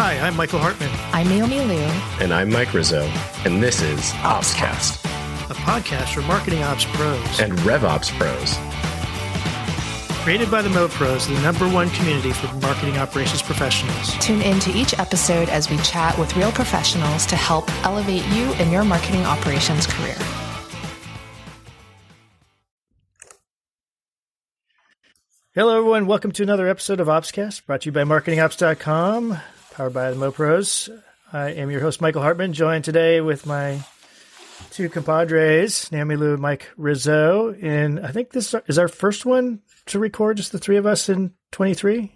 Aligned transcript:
Hi, 0.00 0.16
I'm 0.20 0.36
Michael 0.36 0.60
Hartman, 0.60 0.90
I'm 1.12 1.28
Naomi 1.28 1.58
Liu. 1.58 1.84
And 2.20 2.32
I'm 2.32 2.50
Mike 2.50 2.72
Rizzo, 2.72 3.02
and 3.44 3.60
this 3.60 3.82
is 3.82 4.12
OpsCast 4.22 5.04
a 5.50 5.54
podcast 5.54 6.14
for 6.14 6.22
marketing 6.22 6.62
ops 6.62 6.84
pros. 6.84 7.40
and 7.40 7.52
RevOps 7.66 8.16
pros. 8.16 8.54
Created 10.22 10.52
by 10.52 10.62
the 10.62 10.68
Mo 10.68 10.86
Pros, 10.86 11.26
the 11.26 11.36
number 11.40 11.68
one 11.68 11.90
community 11.90 12.32
for 12.32 12.46
marketing 12.58 12.96
operations 12.96 13.42
professionals. 13.42 14.12
Tune 14.24 14.40
in 14.40 14.60
to 14.60 14.70
each 14.70 14.96
episode 15.00 15.48
as 15.48 15.68
we 15.68 15.76
chat 15.78 16.16
with 16.16 16.36
real 16.36 16.52
professionals 16.52 17.26
to 17.26 17.34
help 17.34 17.68
elevate 17.84 18.24
you 18.26 18.52
in 18.60 18.70
your 18.70 18.84
marketing 18.84 19.24
operations 19.24 19.84
career. 19.88 20.14
Hello, 25.56 25.76
everyone. 25.76 26.06
Welcome 26.06 26.30
to 26.30 26.44
another 26.44 26.68
episode 26.68 27.00
of 27.00 27.08
OpsCast, 27.08 27.66
brought 27.66 27.80
to 27.80 27.86
you 27.86 27.92
by 27.92 28.04
MarketingOps.com, 28.04 29.38
powered 29.78 29.92
by 29.94 30.10
the 30.10 30.16
Mopros. 30.16 30.88
I 31.32 31.50
am 31.52 31.70
your 31.70 31.80
host, 31.80 32.00
Michael 32.00 32.20
Hartman, 32.22 32.52
joined 32.52 32.84
today 32.84 33.20
with 33.20 33.46
my 33.46 33.78
two 34.72 34.88
compadres, 34.88 35.92
Naomi 35.92 36.16
Liu 36.16 36.32
and 36.32 36.42
Mike 36.42 36.68
Rizzo. 36.76 37.54
And 37.62 38.04
I 38.04 38.10
think 38.10 38.32
this 38.32 38.56
is 38.66 38.76
our 38.76 38.88
first 38.88 39.24
one 39.24 39.60
to 39.86 40.00
record, 40.00 40.36
just 40.36 40.50
the 40.50 40.58
three 40.58 40.78
of 40.78 40.86
us 40.86 41.08
in 41.08 41.32
23. 41.52 42.12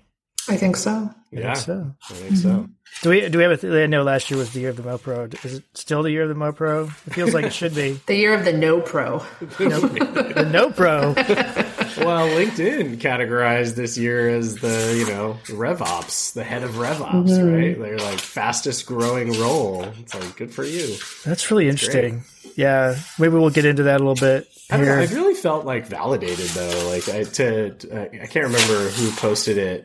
I 0.48 0.56
think 0.56 0.74
so. 0.76 0.90
I 0.90 1.14
Yeah, 1.30 1.54
think 1.54 1.64
So, 1.64 1.94
I 2.10 2.14
think 2.14 2.36
so. 2.36 2.68
do 3.02 3.10
we 3.10 3.28
do 3.28 3.38
we 3.38 3.44
have 3.44 3.52
a? 3.52 3.56
Th- 3.56 3.72
I 3.72 3.86
know 3.86 4.02
last 4.02 4.28
year 4.28 4.38
was 4.38 4.52
the 4.52 4.58
year 4.60 4.70
of 4.70 4.76
the 4.76 4.82
MoPro. 4.82 5.32
Is 5.44 5.54
it 5.58 5.64
still 5.74 6.02
the 6.02 6.10
year 6.10 6.24
of 6.24 6.28
the 6.28 6.34
MoPro? 6.34 6.88
It 7.06 7.14
feels 7.14 7.32
like 7.32 7.44
it 7.44 7.52
should 7.52 7.76
be. 7.76 7.92
The 8.06 8.16
year 8.16 8.34
of 8.34 8.44
the 8.44 8.52
no 8.52 8.80
pro. 8.80 9.20
The 9.40 10.48
No 10.52 10.70
Pro. 10.72 11.14
Well, 11.98 12.28
LinkedIn 12.28 12.98
categorized 12.98 13.74
this 13.74 13.98
year 13.98 14.28
as 14.28 14.56
the, 14.56 14.94
you 14.96 15.06
know, 15.06 15.38
RevOps, 15.46 16.32
the 16.34 16.44
head 16.44 16.62
of 16.62 16.72
RevOps, 16.72 17.28
right? 17.28 17.78
They're 17.78 17.98
like 17.98 18.18
fastest 18.18 18.86
growing 18.86 19.38
role. 19.40 19.84
It's 20.00 20.14
like, 20.14 20.36
good 20.36 20.54
for 20.54 20.64
you. 20.64 20.96
That's 21.24 21.50
really 21.50 21.68
interesting. 21.68 22.24
Yeah, 22.54 22.96
maybe 23.18 23.34
we'll 23.34 23.50
get 23.50 23.64
into 23.64 23.84
that 23.84 24.00
a 24.00 24.04
little 24.04 24.14
bit 24.14 24.46
I 24.72 24.78
don't 24.78 24.86
know. 24.86 24.94
I 24.94 25.04
really 25.04 25.34
felt 25.34 25.66
like 25.66 25.86
validated 25.86 26.46
though. 26.48 26.88
Like 26.88 27.06
I 27.08 27.24
to 27.24 28.22
I 28.22 28.26
can't 28.26 28.46
remember 28.46 28.88
who 28.88 29.10
posted 29.12 29.58
it 29.58 29.84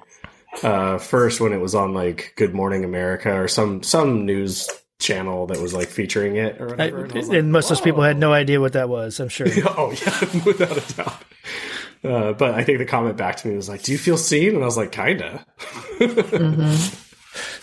uh, 0.64 0.98
first 0.98 1.42
when 1.42 1.52
it 1.52 1.58
was 1.58 1.76
on 1.76 1.94
like 1.94 2.34
Good 2.38 2.54
Morning 2.54 2.86
America 2.86 3.34
or 3.34 3.50
some 3.50 3.84
some 3.84 4.26
news 4.26 4.70
channel 5.00 5.48
that 5.48 5.60
was 5.60 5.74
like 5.74 5.90
featuring 5.90 6.38
it 6.38 6.62
or 6.62 6.70
I, 6.70 6.90
whatever. 6.90 7.06
and 7.06 7.28
like, 7.28 7.44
most 7.44 7.66
of 7.66 7.78
those 7.78 7.82
people 7.82 8.02
had 8.02 8.18
no 8.18 8.32
idea 8.32 8.62
what 8.62 8.74
that 8.74 8.88
was. 8.88 9.20
I'm 9.20 9.28
sure. 9.28 9.48
oh 9.66 9.92
yeah, 9.92 10.42
without 10.46 10.78
a 10.78 10.94
doubt. 10.94 11.24
Uh, 12.04 12.34
but 12.34 12.54
I 12.54 12.64
think 12.64 12.78
the 12.80 12.86
comment 12.86 13.18
back 13.18 13.38
to 13.38 13.48
me 13.48 13.56
was 13.56 13.68
like, 13.70 13.84
"Do 13.84 13.92
you 13.92 13.98
feel 13.98 14.18
seen?" 14.18 14.56
And 14.56 14.64
I 14.64 14.66
was 14.66 14.78
like, 14.78 14.92
"Kinda." 14.92 15.46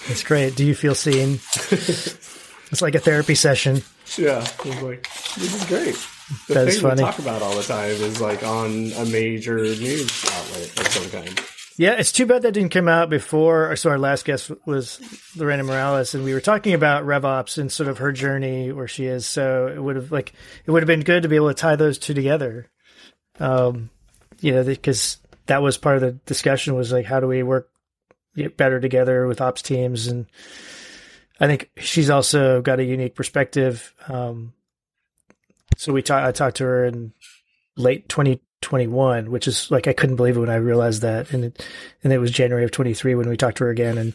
That's 0.09 0.23
great. 0.25 0.55
Do 0.57 0.65
you 0.65 0.75
feel 0.75 0.95
seen? 0.95 1.41
it's 1.71 2.83
like 2.83 2.95
a 2.95 3.01
therapy 3.01 3.35
session. 3.35 3.83
Yeah, 4.19 4.47
I 4.65 4.69
was 4.69 4.83
like, 4.83 5.09
"This 5.37 5.55
is 5.55 5.65
great." 5.67 6.09
The 6.49 6.55
That 6.55 6.69
is 6.69 6.75
thing 6.75 6.83
funny. 6.83 7.03
we 7.03 7.11
talk 7.11 7.19
about 7.19 7.43
all 7.43 7.55
the 7.55 7.63
time 7.63 7.91
is 7.91 8.21
like 8.21 8.43
on 8.43 8.93
a 8.97 9.05
major 9.07 9.57
news 9.57 10.25
outlet 10.31 10.81
of 10.81 10.87
some 10.89 11.11
kind. 11.11 11.41
Yeah, 11.77 11.93
it's 11.95 12.13
too 12.13 12.25
bad 12.27 12.43
that 12.43 12.53
didn't 12.53 12.71
come 12.71 12.87
out 12.87 13.11
before. 13.11 13.75
So 13.77 13.91
our 13.91 13.99
last 13.99 14.25
guest 14.25 14.51
was 14.65 15.01
Lorena 15.37 15.65
Morales, 15.65 16.15
and 16.15 16.23
we 16.25 16.33
were 16.33 16.41
talking 16.41 16.73
about 16.73 17.05
RevOps 17.05 17.59
and 17.59 17.71
sort 17.73 17.89
of 17.89 17.99
her 17.99 18.13
journey 18.13 18.71
where 18.73 18.87
she 18.89 19.07
is. 19.07 19.27
So 19.27 19.67
it 19.67 19.83
would 19.83 19.97
have 19.97 20.13
like 20.13 20.33
it 20.67 20.71
would 20.71 20.83
have 20.83 20.87
been 20.87 21.01
good 21.01 21.25
to 21.25 21.29
be 21.29 21.37
able 21.37 21.49
to 21.49 21.55
tie 21.55 21.77
those 21.77 21.99
two 21.99 22.15
together. 22.15 22.71
Um, 23.41 23.91
you 24.41 24.53
know, 24.53 24.65
because 24.65 25.19
that 25.47 25.63
was 25.63 25.77
part 25.77 25.97
of 25.97 26.03
the 26.03 26.13
discussion 26.27 26.75
was 26.75 26.93
like 26.93 27.07
how 27.07 27.21
do 27.21 27.27
we 27.27 27.43
work 27.43 27.71
better 28.57 28.81
together 28.81 29.27
with 29.27 29.41
ops 29.41 29.63
teams, 29.63 30.07
and 30.07 30.27
I 31.41 31.47
think 31.47 31.71
she's 31.77 32.11
also 32.11 32.63
got 32.63 32.81
a 32.81 32.85
unique 32.85 33.15
perspective. 33.15 33.93
Um, 34.09 34.53
so 35.77 35.93
we 35.93 36.03
talked. 36.03 36.27
I 36.27 36.33
talked 36.33 36.57
to 36.59 36.65
her 36.65 36.85
in 36.85 37.13
late 37.77 38.09
2021, 38.09 39.31
which 39.31 39.49
is 39.49 39.71
like 39.71 39.89
I 39.89 39.93
couldn't 39.93 40.17
believe 40.17 40.37
it 40.37 40.41
when 40.41 40.51
I 40.51 40.57
realized 40.57 41.03
that, 41.03 41.33
and 41.33 41.47
it, 41.47 41.67
and 42.03 42.13
it 42.13 42.19
was 42.19 42.31
January 42.31 42.65
of 42.65 42.71
23 42.71 43.15
when 43.15 43.29
we 43.29 43.37
talked 43.37 43.59
to 43.59 43.65
her 43.65 43.71
again, 43.71 43.99
and 43.99 44.15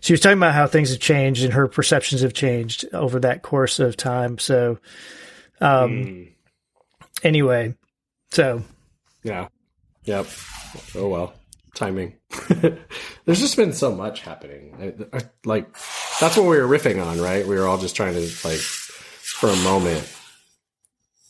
she 0.00 0.12
was 0.12 0.20
talking 0.20 0.38
about 0.38 0.54
how 0.54 0.66
things 0.66 0.90
have 0.90 1.00
changed 1.00 1.44
and 1.44 1.52
her 1.52 1.68
perceptions 1.68 2.22
have 2.22 2.34
changed 2.34 2.86
over 2.92 3.20
that 3.20 3.42
course 3.42 3.78
of 3.78 3.96
time. 3.96 4.38
So, 4.38 4.78
um, 5.60 5.90
Mm, 5.90 6.28
anyway, 7.22 7.74
so 8.30 8.62
yeah. 9.22 9.48
Yep. 10.08 10.26
Oh 10.96 11.08
well. 11.08 11.34
Timing. 11.74 12.14
There's 13.26 13.40
just 13.40 13.56
been 13.56 13.74
so 13.74 13.94
much 13.94 14.22
happening. 14.22 15.02
Like 15.44 15.76
that's 16.18 16.36
what 16.36 16.46
we 16.46 16.56
were 16.56 16.66
riffing 16.66 17.04
on, 17.04 17.20
right? 17.20 17.46
We 17.46 17.56
were 17.56 17.68
all 17.68 17.76
just 17.76 17.94
trying 17.94 18.14
to 18.14 18.20
like 18.20 18.58
for 18.58 19.50
a 19.50 19.56
moment 19.56 20.10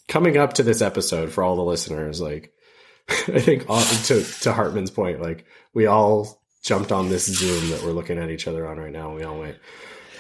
coming 0.07 0.37
up 0.37 0.55
to 0.55 0.63
this 0.63 0.81
episode 0.81 1.33
for 1.33 1.43
all 1.43 1.57
the 1.57 1.65
listeners, 1.65 2.21
like 2.21 2.53
I 3.11 3.41
think 3.41 3.67
to 3.67 4.23
to 4.43 4.53
Hartman's 4.53 4.93
point, 4.93 5.21
like 5.21 5.45
we 5.75 5.87
all 5.87 6.41
jumped 6.63 6.93
on 6.93 7.09
this 7.09 7.27
Zoom 7.27 7.71
that 7.71 7.83
we're 7.83 7.91
looking 7.91 8.19
at 8.19 8.31
each 8.31 8.47
other 8.47 8.65
on 8.69 8.79
right 8.79 8.93
now, 8.93 9.09
and 9.09 9.17
we 9.17 9.25
all 9.25 9.41
went, 9.41 9.59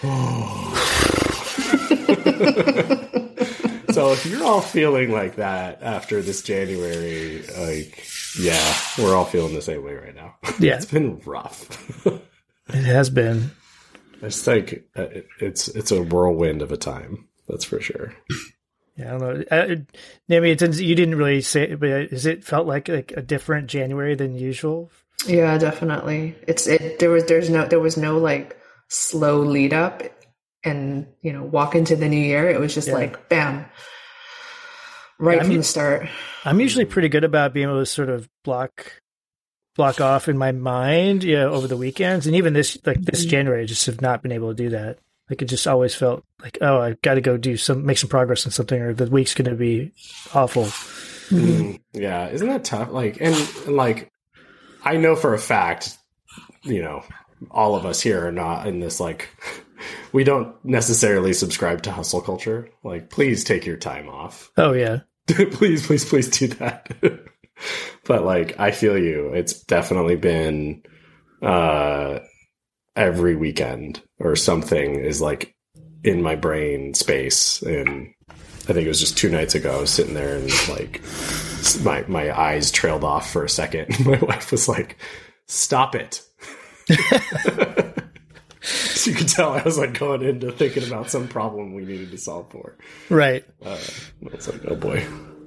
"Oh." 0.02 0.74
so 3.98 4.12
if 4.12 4.26
you're 4.26 4.44
all 4.44 4.60
feeling 4.60 5.10
like 5.10 5.36
that 5.36 5.82
after 5.82 6.22
this 6.22 6.40
January, 6.42 7.42
like 7.58 8.06
yeah, 8.38 8.76
we're 8.96 9.12
all 9.12 9.24
feeling 9.24 9.54
the 9.54 9.60
same 9.60 9.84
way 9.84 9.94
right 9.94 10.14
now. 10.14 10.36
yeah, 10.60 10.76
it's 10.76 10.86
been 10.86 11.20
rough. 11.24 12.06
it 12.68 12.84
has 12.84 13.10
been. 13.10 13.50
it's 14.22 14.46
like 14.46 14.88
uh, 14.94 15.08
it's 15.40 15.66
it's 15.66 15.90
a 15.90 16.00
whirlwind 16.00 16.62
of 16.62 16.70
a 16.70 16.76
time. 16.76 17.26
That's 17.48 17.64
for 17.64 17.80
sure. 17.80 18.14
Yeah, 18.94 19.16
I 19.16 19.18
don't 19.18 19.20
know. 19.20 19.44
Uh, 19.50 19.76
Naomi, 20.28 20.50
it 20.50 20.58
didn't, 20.58 20.78
you 20.78 20.94
didn't 20.94 21.16
really 21.16 21.40
say, 21.40 21.62
it, 21.62 21.80
but 21.80 22.10
has 22.10 22.24
it 22.24 22.44
felt 22.44 22.68
like 22.68 22.88
like 22.88 23.12
a 23.16 23.22
different 23.22 23.66
January 23.66 24.14
than 24.14 24.36
usual? 24.36 24.92
Yeah, 25.26 25.58
definitely. 25.58 26.36
It's 26.46 26.68
it. 26.68 27.00
There 27.00 27.10
was 27.10 27.24
there's 27.24 27.50
no 27.50 27.66
there 27.66 27.80
was 27.80 27.96
no 27.96 28.18
like 28.18 28.56
slow 28.86 29.40
lead 29.40 29.74
up, 29.74 30.04
and 30.64 31.06
you 31.22 31.32
know 31.32 31.42
walk 31.42 31.74
into 31.74 31.96
the 31.96 32.08
new 32.08 32.16
year. 32.20 32.48
It 32.48 32.60
was 32.60 32.74
just 32.74 32.88
Yeah. 32.88 32.94
like 32.94 33.28
bam, 33.28 33.64
right 35.18 35.38
I 35.38 35.40
from 35.40 35.48
mean- 35.50 35.58
the 35.58 35.64
start. 35.64 36.08
I'm 36.44 36.60
usually 36.60 36.84
pretty 36.84 37.08
good 37.08 37.24
about 37.24 37.52
being 37.52 37.68
able 37.68 37.80
to 37.80 37.86
sort 37.86 38.08
of 38.08 38.28
block 38.44 39.00
block 39.76 40.00
off 40.00 40.28
in 40.28 40.36
my 40.36 40.50
mind, 40.50 41.22
you 41.22 41.36
know, 41.36 41.52
over 41.52 41.68
the 41.68 41.76
weekends. 41.76 42.26
And 42.26 42.34
even 42.34 42.52
this 42.52 42.76
like 42.84 43.00
this 43.02 43.24
Mhm. 43.24 43.28
January 43.28 43.62
I 43.62 43.66
just 43.66 43.86
have 43.86 44.00
not 44.00 44.22
been 44.22 44.32
able 44.32 44.48
to 44.48 44.54
do 44.62 44.70
that. 44.70 44.98
Like 45.30 45.42
it 45.42 45.44
just 45.46 45.66
always 45.68 45.94
felt 45.94 46.24
like, 46.42 46.58
oh, 46.62 46.80
I 46.80 46.96
gotta 47.02 47.20
go 47.20 47.36
do 47.36 47.56
some 47.56 47.84
make 47.84 47.98
some 47.98 48.08
progress 48.08 48.46
on 48.46 48.52
something 48.52 48.80
or 48.80 48.94
the 48.94 49.06
week's 49.06 49.34
gonna 49.34 49.54
be 49.54 49.92
awful. 50.34 50.64
Mm, 51.30 51.80
yeah, 51.92 52.28
isn't 52.30 52.48
that 52.48 52.64
tough? 52.64 52.90
Like, 52.90 53.18
and, 53.20 53.34
and 53.66 53.76
like, 53.76 54.10
I 54.82 54.96
know 54.96 55.14
for 55.14 55.34
a 55.34 55.38
fact, 55.38 55.98
you 56.62 56.80
know, 56.82 57.04
all 57.50 57.76
of 57.76 57.84
us 57.84 58.00
here 58.00 58.26
are 58.26 58.32
not 58.32 58.66
in 58.66 58.80
this 58.80 58.98
like. 58.98 59.28
We 60.12 60.24
don't 60.24 60.54
necessarily 60.64 61.32
subscribe 61.32 61.82
to 61.82 61.92
hustle 61.92 62.20
culture. 62.20 62.68
Like, 62.82 63.10
please 63.10 63.44
take 63.44 63.66
your 63.66 63.76
time 63.76 64.08
off. 64.08 64.50
Oh 64.58 64.72
yeah. 64.72 65.00
please, 65.26 65.86
please, 65.86 66.04
please 66.04 66.28
do 66.28 66.48
that. 66.48 66.90
but 68.04 68.24
like, 68.24 68.58
I 68.58 68.70
feel 68.70 68.98
you. 68.98 69.32
It's 69.34 69.62
definitely 69.62 70.16
been 70.16 70.82
uh, 71.42 72.20
every 72.96 73.36
weekend 73.36 74.02
or 74.18 74.36
something 74.36 74.96
is 74.96 75.20
like 75.20 75.54
in 76.02 76.22
my 76.22 76.34
brain 76.34 76.94
space. 76.94 77.62
And 77.62 78.12
I 78.28 78.72
think 78.72 78.84
it 78.84 78.88
was 78.88 79.00
just 79.00 79.16
two 79.16 79.30
nights 79.30 79.54
ago. 79.54 79.76
I 79.76 79.80
was 79.80 79.90
sitting 79.90 80.14
there 80.14 80.36
and 80.36 80.50
like 80.68 81.00
my 81.82 82.04
my 82.08 82.38
eyes 82.38 82.70
trailed 82.70 83.04
off 83.04 83.30
for 83.30 83.44
a 83.44 83.48
second. 83.48 83.98
My 84.06 84.18
wife 84.18 84.50
was 84.50 84.68
like, 84.68 84.96
"Stop 85.46 85.94
it." 85.94 86.22
So 89.08 89.12
you 89.12 89.16
could 89.16 89.28
tell 89.28 89.52
I 89.52 89.62
was 89.62 89.78
like 89.78 89.98
going 89.98 90.22
into 90.22 90.52
thinking 90.52 90.86
about 90.86 91.10
some 91.10 91.28
problem 91.28 91.74
we 91.74 91.84
needed 91.84 92.10
to 92.10 92.18
solve 92.18 92.50
for. 92.50 92.76
Right. 93.08 93.44
Uh, 93.64 93.78
I 94.30 94.36
was 94.36 94.48
like, 94.48 94.62
oh 94.68 94.76
boy, 94.76 95.06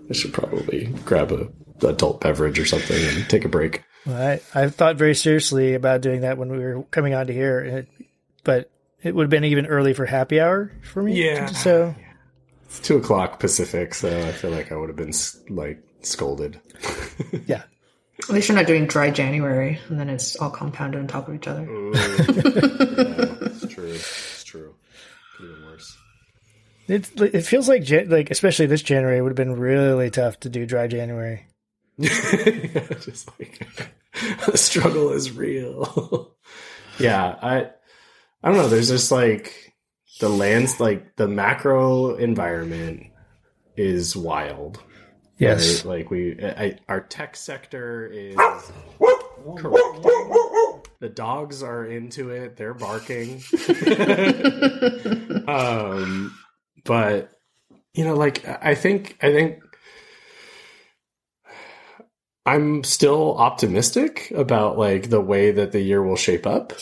I 0.09 0.13
should 0.13 0.33
probably 0.33 0.85
grab 1.05 1.31
a 1.31 1.47
adult 1.87 2.21
beverage 2.21 2.59
or 2.59 2.65
something 2.65 2.97
and 2.97 3.29
take 3.29 3.45
a 3.45 3.49
break. 3.49 3.83
Well, 4.05 4.39
I, 4.55 4.59
I 4.59 4.69
thought 4.69 4.95
very 4.95 5.15
seriously 5.15 5.73
about 5.73 6.01
doing 6.01 6.21
that 6.21 6.37
when 6.37 6.49
we 6.51 6.59
were 6.59 6.83
coming 6.83 7.13
on 7.13 7.27
to 7.27 7.33
here, 7.33 7.59
it, 7.59 7.87
but 8.43 8.71
it 9.03 9.13
would 9.15 9.23
have 9.23 9.29
been 9.29 9.45
even 9.45 9.65
early 9.67 9.93
for 9.93 10.05
happy 10.05 10.39
hour 10.39 10.71
for 10.83 11.03
me. 11.03 11.23
Yeah. 11.23 11.47
So 11.47 11.95
It's 12.65 12.79
two 12.79 12.97
o'clock 12.97 13.39
Pacific, 13.39 13.93
so 13.93 14.09
I 14.09 14.31
feel 14.31 14.51
like 14.51 14.71
I 14.71 14.75
would 14.75 14.89
have 14.89 14.95
been 14.95 15.13
like 15.49 15.83
scolded. 16.01 16.59
yeah. 17.45 17.63
At 18.23 18.29
least 18.29 18.49
you're 18.49 18.57
not 18.57 18.67
doing 18.67 18.85
dry 18.85 19.09
January, 19.09 19.79
and 19.89 19.99
then 19.99 20.07
it's 20.07 20.35
all 20.35 20.51
compounded 20.51 20.99
on 21.01 21.07
top 21.07 21.27
of 21.27 21.33
each 21.33 21.47
other. 21.47 21.63
Ooh, 21.63 21.91
yeah, 21.95 23.30
it's 24.01 24.43
true. 24.43 24.75
It's 25.23 25.37
true. 25.37 25.49
Even 25.49 25.65
worse. 25.65 25.97
It 26.87 27.21
it 27.21 27.41
feels 27.43 27.69
like 27.69 27.89
like 28.07 28.31
especially 28.31 28.65
this 28.65 28.81
January 28.81 29.17
it 29.17 29.21
would 29.21 29.31
have 29.31 29.35
been 29.35 29.59
really 29.59 30.09
tough 30.09 30.39
to 30.41 30.49
do 30.49 30.65
dry 30.65 30.87
January. 30.87 31.47
just 32.01 33.29
like 33.39 33.65
the 34.45 34.57
struggle 34.57 35.11
is 35.11 35.31
real. 35.31 36.35
yeah, 36.99 37.35
I 37.41 37.69
I 38.43 38.49
don't 38.49 38.57
know. 38.57 38.67
There's 38.67 38.89
just 38.89 39.11
like 39.11 39.73
the 40.19 40.29
lands, 40.29 40.79
like 40.79 41.15
the 41.15 41.27
macro 41.27 42.15
environment 42.15 43.07
is 43.75 44.15
wild. 44.15 44.79
Yes. 45.37 45.83
right? 45.85 45.97
Like 45.97 46.11
we, 46.11 46.37
I, 46.39 46.77
our 46.87 47.01
tech 47.01 47.35
sector 47.35 48.07
is. 48.07 48.35
Ah, 48.37 48.63
The 50.99 51.09
dogs 51.09 51.63
are 51.63 51.85
into 51.85 52.29
it. 52.29 52.57
They're 52.57 52.75
barking. 52.75 53.41
um, 55.47 56.37
but 56.85 57.31
you 57.93 58.05
know, 58.05 58.15
like 58.15 58.47
I 58.47 58.75
think, 58.75 59.17
I 59.21 59.31
think 59.31 59.61
I'm 62.45 62.83
still 62.83 63.37
optimistic 63.37 64.31
about 64.35 64.77
like 64.77 65.09
the 65.09 65.21
way 65.21 65.51
that 65.51 65.71
the 65.71 65.81
year 65.81 66.03
will 66.03 66.15
shape 66.15 66.47
up, 66.47 66.73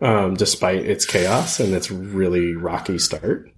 um, 0.00 0.34
despite 0.34 0.84
its 0.84 1.04
chaos 1.04 1.60
and 1.60 1.74
its 1.74 1.90
really 1.90 2.54
rocky 2.54 2.98
start. 2.98 3.50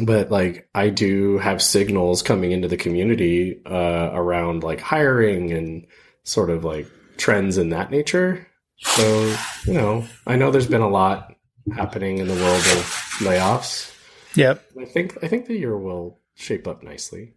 But 0.00 0.30
like, 0.30 0.68
I 0.74 0.88
do 0.88 1.38
have 1.38 1.62
signals 1.62 2.22
coming 2.22 2.50
into 2.50 2.66
the 2.66 2.76
community 2.76 3.60
uh, 3.64 4.10
around 4.12 4.64
like 4.64 4.80
hiring 4.80 5.52
and 5.52 5.86
sort 6.24 6.50
of 6.50 6.64
like 6.64 6.88
trends 7.16 7.58
in 7.58 7.70
that 7.70 7.90
nature. 7.90 8.46
So 8.78 9.36
you 9.66 9.74
know, 9.74 10.04
I 10.26 10.36
know 10.36 10.50
there's 10.50 10.66
been 10.66 10.80
a 10.80 10.88
lot 10.88 11.34
happening 11.74 12.18
in 12.18 12.28
the 12.28 12.34
world 12.34 12.56
of 12.56 13.16
layoffs. 13.20 13.90
Yep. 14.36 14.64
I 14.80 14.84
think 14.84 15.18
I 15.22 15.28
think 15.28 15.46
the 15.46 15.56
year 15.56 15.76
will 15.76 16.18
shape 16.34 16.66
up 16.66 16.82
nicely. 16.82 17.34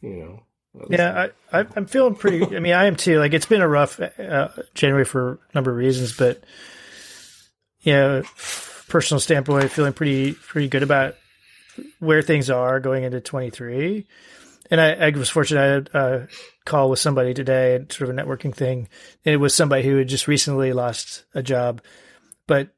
You 0.00 0.16
know. 0.16 0.42
Yeah, 0.90 1.28
I, 1.52 1.60
I, 1.60 1.66
I'm 1.74 1.86
feeling 1.86 2.14
pretty. 2.14 2.44
I 2.56 2.60
mean, 2.60 2.74
I 2.74 2.84
am 2.84 2.94
too. 2.94 3.18
Like, 3.18 3.32
it's 3.32 3.46
been 3.46 3.62
a 3.62 3.68
rough 3.68 3.98
uh, 3.98 4.48
January 4.74 5.04
for 5.04 5.32
a 5.32 5.54
number 5.54 5.70
of 5.70 5.76
reasons, 5.76 6.16
but 6.16 6.44
yeah, 7.80 8.22
personal 8.88 9.18
standpoint, 9.18 9.70
feeling 9.70 9.92
pretty 9.92 10.34
pretty 10.34 10.68
good 10.68 10.82
about 10.82 11.16
where 12.00 12.22
things 12.22 12.50
are 12.50 12.80
going 12.80 13.04
into 13.04 13.20
23. 13.20 14.06
And 14.70 14.80
I, 14.80 14.92
I 14.92 15.10
was 15.10 15.30
fortunate. 15.30 15.60
I 15.60 15.66
had 15.66 15.88
a 15.94 16.28
call 16.64 16.90
with 16.90 16.98
somebody 16.98 17.34
today, 17.34 17.84
sort 17.88 18.10
of 18.10 18.16
a 18.16 18.20
networking 18.20 18.54
thing, 18.54 18.88
and 19.24 19.34
it 19.34 19.38
was 19.38 19.54
somebody 19.54 19.82
who 19.82 19.96
had 19.96 20.08
just 20.08 20.28
recently 20.28 20.72
lost 20.72 21.24
a 21.34 21.42
job, 21.42 21.82
but 22.46 22.74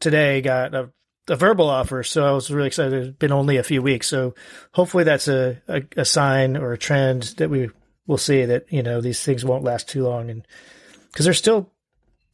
today 0.00 0.40
got 0.40 0.74
a 0.74 0.90
a 1.28 1.36
verbal 1.36 1.70
offer. 1.70 2.02
So 2.02 2.26
I 2.26 2.32
was 2.32 2.50
really 2.50 2.66
excited. 2.66 2.92
It's 2.92 3.16
been 3.16 3.32
only 3.32 3.56
a 3.56 3.62
few 3.62 3.82
weeks. 3.82 4.06
So 4.06 4.34
hopefully 4.72 5.04
that's 5.04 5.28
a, 5.28 5.60
a, 5.68 5.82
a, 5.96 6.04
sign 6.04 6.56
or 6.56 6.72
a 6.72 6.78
trend 6.78 7.34
that 7.38 7.50
we 7.50 7.70
will 8.06 8.18
see 8.18 8.44
that, 8.44 8.70
you 8.70 8.82
know, 8.82 9.00
these 9.00 9.22
things 9.22 9.44
won't 9.44 9.64
last 9.64 9.88
too 9.88 10.04
long. 10.04 10.28
And 10.28 10.46
because 11.10 11.24
there's 11.24 11.38
still, 11.38 11.72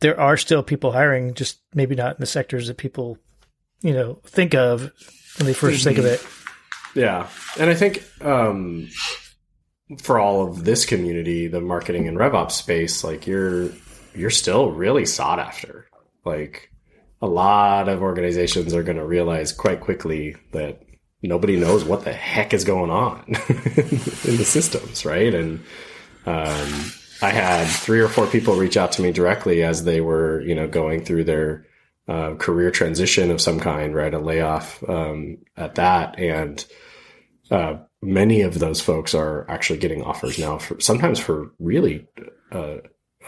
there 0.00 0.18
are 0.18 0.36
still 0.36 0.62
people 0.62 0.92
hiring, 0.92 1.34
just 1.34 1.60
maybe 1.74 1.94
not 1.94 2.16
in 2.16 2.20
the 2.20 2.26
sectors 2.26 2.66
that 2.66 2.78
people, 2.78 3.18
you 3.80 3.92
know, 3.92 4.20
think 4.24 4.54
of 4.54 4.92
when 5.38 5.46
they 5.46 5.54
1st 5.54 5.84
think 5.84 5.98
of 5.98 6.04
mm-hmm. 6.04 6.14
it. 6.14 6.39
Yeah. 6.94 7.28
And 7.58 7.70
I 7.70 7.74
think, 7.74 8.04
um, 8.24 8.88
for 9.98 10.18
all 10.18 10.46
of 10.46 10.64
this 10.64 10.86
community, 10.86 11.48
the 11.48 11.60
marketing 11.60 12.08
and 12.08 12.16
RevOps 12.16 12.52
space, 12.52 13.02
like 13.02 13.26
you're, 13.26 13.70
you're 14.14 14.30
still 14.30 14.70
really 14.70 15.06
sought 15.06 15.38
after. 15.38 15.88
Like, 16.24 16.70
a 17.22 17.26
lot 17.26 17.88
of 17.88 18.02
organizations 18.02 18.74
are 18.74 18.82
going 18.82 18.96
to 18.96 19.04
realize 19.04 19.52
quite 19.52 19.80
quickly 19.80 20.36
that 20.52 20.80
nobody 21.22 21.56
knows 21.56 21.84
what 21.84 22.04
the 22.04 22.12
heck 22.12 22.54
is 22.54 22.64
going 22.64 22.90
on 22.90 23.24
in 23.28 23.34
the 24.36 24.44
systems, 24.44 25.04
right? 25.04 25.34
And 25.34 25.60
um, 26.26 26.92
I 27.22 27.30
had 27.30 27.66
three 27.66 28.00
or 28.00 28.08
four 28.08 28.26
people 28.26 28.56
reach 28.56 28.76
out 28.76 28.92
to 28.92 29.02
me 29.02 29.12
directly 29.12 29.62
as 29.62 29.84
they 29.84 30.00
were, 30.00 30.40
you 30.42 30.54
know, 30.54 30.66
going 30.66 31.04
through 31.04 31.24
their 31.24 31.66
uh, 32.10 32.34
career 32.34 32.72
transition 32.72 33.30
of 33.30 33.40
some 33.40 33.60
kind, 33.60 33.94
right? 33.94 34.12
A 34.12 34.18
layoff 34.18 34.82
um, 34.88 35.38
at 35.56 35.76
that, 35.76 36.18
and 36.18 36.66
uh, 37.52 37.76
many 38.02 38.40
of 38.40 38.58
those 38.58 38.80
folks 38.80 39.14
are 39.14 39.48
actually 39.48 39.78
getting 39.78 40.02
offers 40.02 40.36
now 40.36 40.58
for 40.58 40.80
sometimes 40.80 41.20
for 41.20 41.52
really 41.60 42.08
uh, 42.50 42.78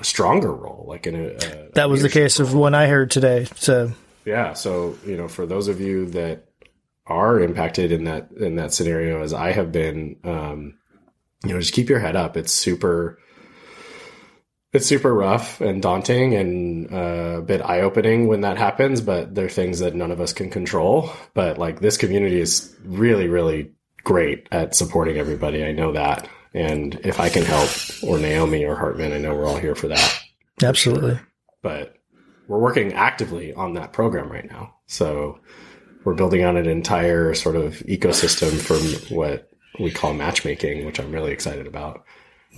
a 0.00 0.04
stronger 0.04 0.52
role, 0.52 0.84
like 0.88 1.06
in 1.06 1.14
a, 1.14 1.28
a 1.28 1.70
that 1.74 1.90
was 1.90 2.02
the 2.02 2.08
case 2.08 2.40
role. 2.40 2.48
of 2.48 2.54
one 2.54 2.74
I 2.74 2.88
heard 2.88 3.12
today. 3.12 3.46
So 3.54 3.92
yeah, 4.24 4.54
so 4.54 4.98
you 5.06 5.16
know, 5.16 5.28
for 5.28 5.46
those 5.46 5.68
of 5.68 5.80
you 5.80 6.06
that 6.06 6.48
are 7.06 7.38
impacted 7.38 7.92
in 7.92 8.04
that 8.04 8.32
in 8.32 8.56
that 8.56 8.72
scenario, 8.74 9.22
as 9.22 9.32
I 9.32 9.52
have 9.52 9.70
been, 9.70 10.16
um, 10.24 10.74
you 11.44 11.52
know, 11.52 11.60
just 11.60 11.72
keep 11.72 11.88
your 11.88 12.00
head 12.00 12.16
up. 12.16 12.36
It's 12.36 12.52
super. 12.52 13.20
It's 14.72 14.86
super 14.86 15.12
rough 15.12 15.60
and 15.60 15.82
daunting 15.82 16.34
and 16.34 16.92
uh, 16.92 17.38
a 17.38 17.42
bit 17.42 17.60
eye 17.60 17.82
opening 17.82 18.26
when 18.26 18.40
that 18.40 18.56
happens, 18.56 19.02
but 19.02 19.34
there 19.34 19.44
are 19.46 19.50
things 19.50 19.80
that 19.80 19.94
none 19.94 20.10
of 20.10 20.20
us 20.20 20.32
can 20.32 20.48
control. 20.48 21.10
But 21.34 21.58
like 21.58 21.80
this 21.80 21.98
community 21.98 22.40
is 22.40 22.74
really, 22.84 23.28
really 23.28 23.72
great 24.02 24.48
at 24.50 24.74
supporting 24.74 25.18
everybody. 25.18 25.64
I 25.64 25.72
know 25.72 25.92
that. 25.92 26.28
And 26.54 26.94
if 27.04 27.20
I 27.20 27.28
can 27.28 27.44
help, 27.44 27.70
or 28.02 28.18
Naomi 28.18 28.64
or 28.64 28.76
Hartman, 28.76 29.12
I 29.12 29.18
know 29.18 29.34
we're 29.34 29.46
all 29.46 29.56
here 29.56 29.74
for 29.74 29.88
that. 29.88 30.22
Absolutely. 30.62 31.18
But 31.62 31.96
we're 32.48 32.58
working 32.58 32.92
actively 32.94 33.54
on 33.54 33.74
that 33.74 33.92
program 33.92 34.30
right 34.30 34.50
now. 34.50 34.74
So 34.86 35.40
we're 36.04 36.14
building 36.14 36.44
on 36.44 36.56
an 36.56 36.68
entire 36.68 37.34
sort 37.34 37.56
of 37.56 37.74
ecosystem 37.80 38.58
from 38.58 39.16
what 39.16 39.50
we 39.80 39.90
call 39.90 40.12
matchmaking, 40.12 40.84
which 40.84 41.00
I'm 41.00 41.12
really 41.12 41.32
excited 41.32 41.66
about. 41.66 42.04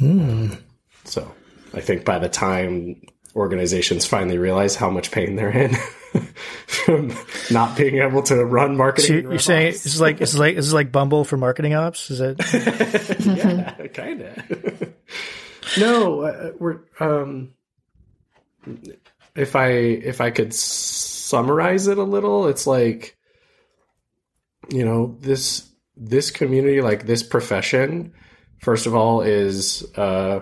Mm. 0.00 0.60
So 1.04 1.32
I 1.74 1.80
think 1.80 2.04
by 2.04 2.18
the 2.18 2.28
time 2.28 3.02
organizations 3.36 4.06
finally 4.06 4.38
realize 4.38 4.76
how 4.76 4.90
much 4.90 5.10
pain 5.10 5.36
they're 5.36 5.50
in 5.50 5.74
from 6.66 7.12
not 7.50 7.76
being 7.76 7.98
able 7.98 8.22
to 8.22 8.44
run 8.44 8.76
marketing. 8.76 9.24
So 9.24 9.30
you're 9.30 9.38
saying 9.38 9.68
it's 9.68 10.00
like 10.00 10.20
it's 10.20 10.36
like 10.36 10.56
it's 10.56 10.72
like 10.72 10.92
Bumble 10.92 11.24
for 11.24 11.36
marketing 11.36 11.74
ops? 11.74 12.10
Is 12.10 12.20
it? 12.20 12.38
yeah, 13.26 13.86
kind 13.88 14.22
of. 14.22 14.92
no, 15.78 16.22
uh, 16.22 16.52
we're. 16.58 16.80
Um, 17.00 17.54
if 19.34 19.56
I 19.56 19.68
if 19.68 20.20
I 20.20 20.30
could 20.30 20.54
summarize 20.54 21.88
it 21.88 21.98
a 21.98 22.04
little, 22.04 22.46
it's 22.46 22.66
like, 22.66 23.16
you 24.68 24.84
know, 24.84 25.16
this 25.20 25.68
this 25.96 26.30
community, 26.30 26.80
like 26.80 27.06
this 27.06 27.22
profession, 27.22 28.12
first 28.58 28.86
of 28.86 28.94
all, 28.94 29.22
is 29.22 29.84
uh, 29.96 30.40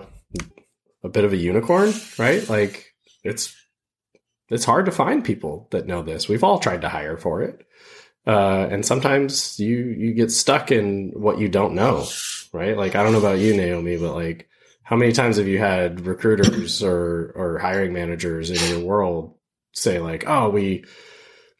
bit 1.13 1.25
of 1.25 1.33
a 1.33 1.37
unicorn, 1.37 1.93
right? 2.17 2.47
Like 2.49 2.93
it's 3.23 3.55
it's 4.49 4.65
hard 4.65 4.85
to 4.85 4.91
find 4.91 5.23
people 5.23 5.67
that 5.71 5.87
know 5.87 6.01
this. 6.01 6.27
We've 6.27 6.43
all 6.43 6.59
tried 6.59 6.81
to 6.81 6.89
hire 6.89 7.17
for 7.17 7.41
it. 7.41 7.65
Uh, 8.25 8.67
and 8.71 8.85
sometimes 8.85 9.59
you 9.59 9.77
you 9.77 10.13
get 10.13 10.31
stuck 10.31 10.71
in 10.71 11.11
what 11.13 11.39
you 11.39 11.49
don't 11.49 11.75
know, 11.75 12.05
right? 12.53 12.77
Like 12.77 12.95
I 12.95 13.03
don't 13.03 13.11
know 13.11 13.19
about 13.19 13.39
you, 13.39 13.55
Naomi, 13.55 13.97
but 13.97 14.13
like 14.13 14.47
how 14.83 14.95
many 14.95 15.11
times 15.11 15.37
have 15.37 15.47
you 15.47 15.59
had 15.59 16.05
recruiters 16.05 16.83
or 16.83 17.33
or 17.35 17.57
hiring 17.57 17.93
managers 17.93 18.49
in 18.49 18.69
your 18.69 18.85
world 18.85 19.35
say 19.73 19.99
like, 19.99 20.23
"Oh, 20.27 20.49
we 20.49 20.85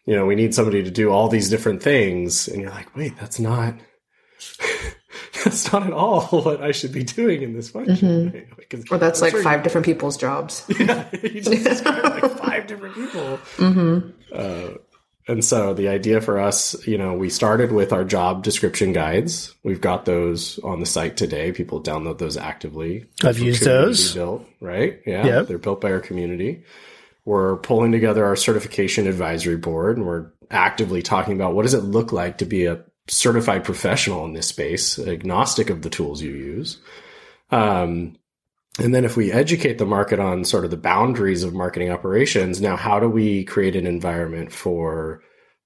you 0.05 0.15
know, 0.15 0.25
we 0.25 0.35
need 0.35 0.53
somebody 0.53 0.83
to 0.83 0.91
do 0.91 1.09
all 1.09 1.27
these 1.27 1.49
different 1.49 1.83
things." 1.83 2.47
And 2.47 2.61
you're 2.61 2.71
like, 2.71 2.95
"Wait, 2.95 3.17
that's 3.17 3.39
not 3.39 3.75
that's 5.43 5.71
not 5.71 5.83
at 5.83 5.93
all 5.93 6.21
what 6.43 6.61
I 6.61 6.71
should 6.71 6.91
be 6.91 7.03
doing 7.03 7.41
in 7.41 7.53
this 7.53 7.69
function. 7.69 8.31
Mm-hmm. 8.31 8.35
Right? 8.35 8.91
Or 8.91 8.97
that's 8.97 9.21
I'm 9.21 9.25
like 9.25 9.31
sure 9.31 9.43
five 9.43 9.59
you, 9.59 9.63
different 9.63 9.85
people's 9.85 10.17
jobs. 10.17 10.65
yeah, 10.79 11.07
you 11.11 11.41
just 11.41 11.63
described 11.63 12.03
like 12.03 12.37
five 12.37 12.67
different 12.67 12.95
people. 12.95 13.39
Mm-hmm. 13.57 14.09
Uh, 14.31 14.77
and 15.27 15.43
so 15.43 15.73
the 15.73 15.87
idea 15.87 16.19
for 16.19 16.39
us, 16.39 16.85
you 16.85 16.97
know, 16.97 17.13
we 17.13 17.29
started 17.29 17.71
with 17.71 17.93
our 17.93 18.03
job 18.03 18.43
description 18.43 18.91
guides. 18.91 19.55
We've 19.63 19.79
got 19.79 20.03
those 20.03 20.59
on 20.59 20.81
the 20.81 20.85
site 20.85 21.15
today. 21.15 21.53
People 21.53 21.81
download 21.81 22.17
those 22.17 22.35
actively. 22.35 23.05
I've 23.23 23.39
used 23.39 23.63
those. 23.63 24.13
Built, 24.13 24.45
right? 24.59 24.99
Yeah. 25.05 25.25
Yep. 25.25 25.47
They're 25.47 25.57
built 25.57 25.79
by 25.79 25.93
our 25.93 26.01
community. 26.01 26.63
We're 27.23 27.55
pulling 27.57 27.93
together 27.93 28.25
our 28.25 28.35
certification 28.35 29.07
advisory 29.07 29.55
board 29.55 29.95
and 29.97 30.05
we're 30.05 30.31
actively 30.51 31.01
talking 31.01 31.35
about 31.35 31.55
what 31.55 31.63
does 31.63 31.73
it 31.73 31.83
look 31.83 32.11
like 32.11 32.39
to 32.39 32.45
be 32.45 32.65
a 32.65 32.83
certified 33.07 33.63
professional 33.63 34.25
in 34.25 34.33
this 34.33 34.47
space, 34.47 34.97
agnostic 34.99 35.69
of 35.69 35.81
the 35.81 35.89
tools 35.89 36.21
you 36.21 36.31
use. 36.31 36.81
Um, 37.51 38.17
and 38.79 38.93
then 38.95 39.05
if 39.05 39.15
we 39.15 39.31
educate 39.31 39.77
the 39.77 39.85
market 39.85 40.19
on 40.19 40.45
sort 40.45 40.65
of 40.65 40.71
the 40.71 40.77
boundaries 40.77 41.43
of 41.43 41.53
marketing 41.53 41.91
operations, 41.91 42.59
now 42.59 42.75
how 42.75 42.99
do 42.99 43.07
we 43.07 43.43
create 43.43 43.75
an 43.75 43.85
environment 43.85 44.51
for 44.51 45.21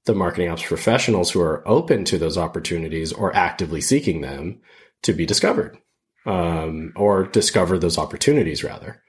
the 0.06 0.16
marketing 0.16 0.50
ops 0.50 0.64
professionals 0.64 1.32
who 1.32 1.42
are 1.42 1.66
open 1.68 2.04
to 2.06 2.18
those 2.18 2.38
opportunities 2.38 3.14
or 3.14 3.36
actively 3.36 3.82
seeking 3.82 4.22
them 4.22 4.60
to 5.04 5.14
be 5.14 5.26
discovered 5.26 5.78
um, 6.26 6.92
or 6.96 7.26
discover 7.26 7.78
those 7.78 7.98
opportunities 7.98 8.64
rather? 8.64 9.02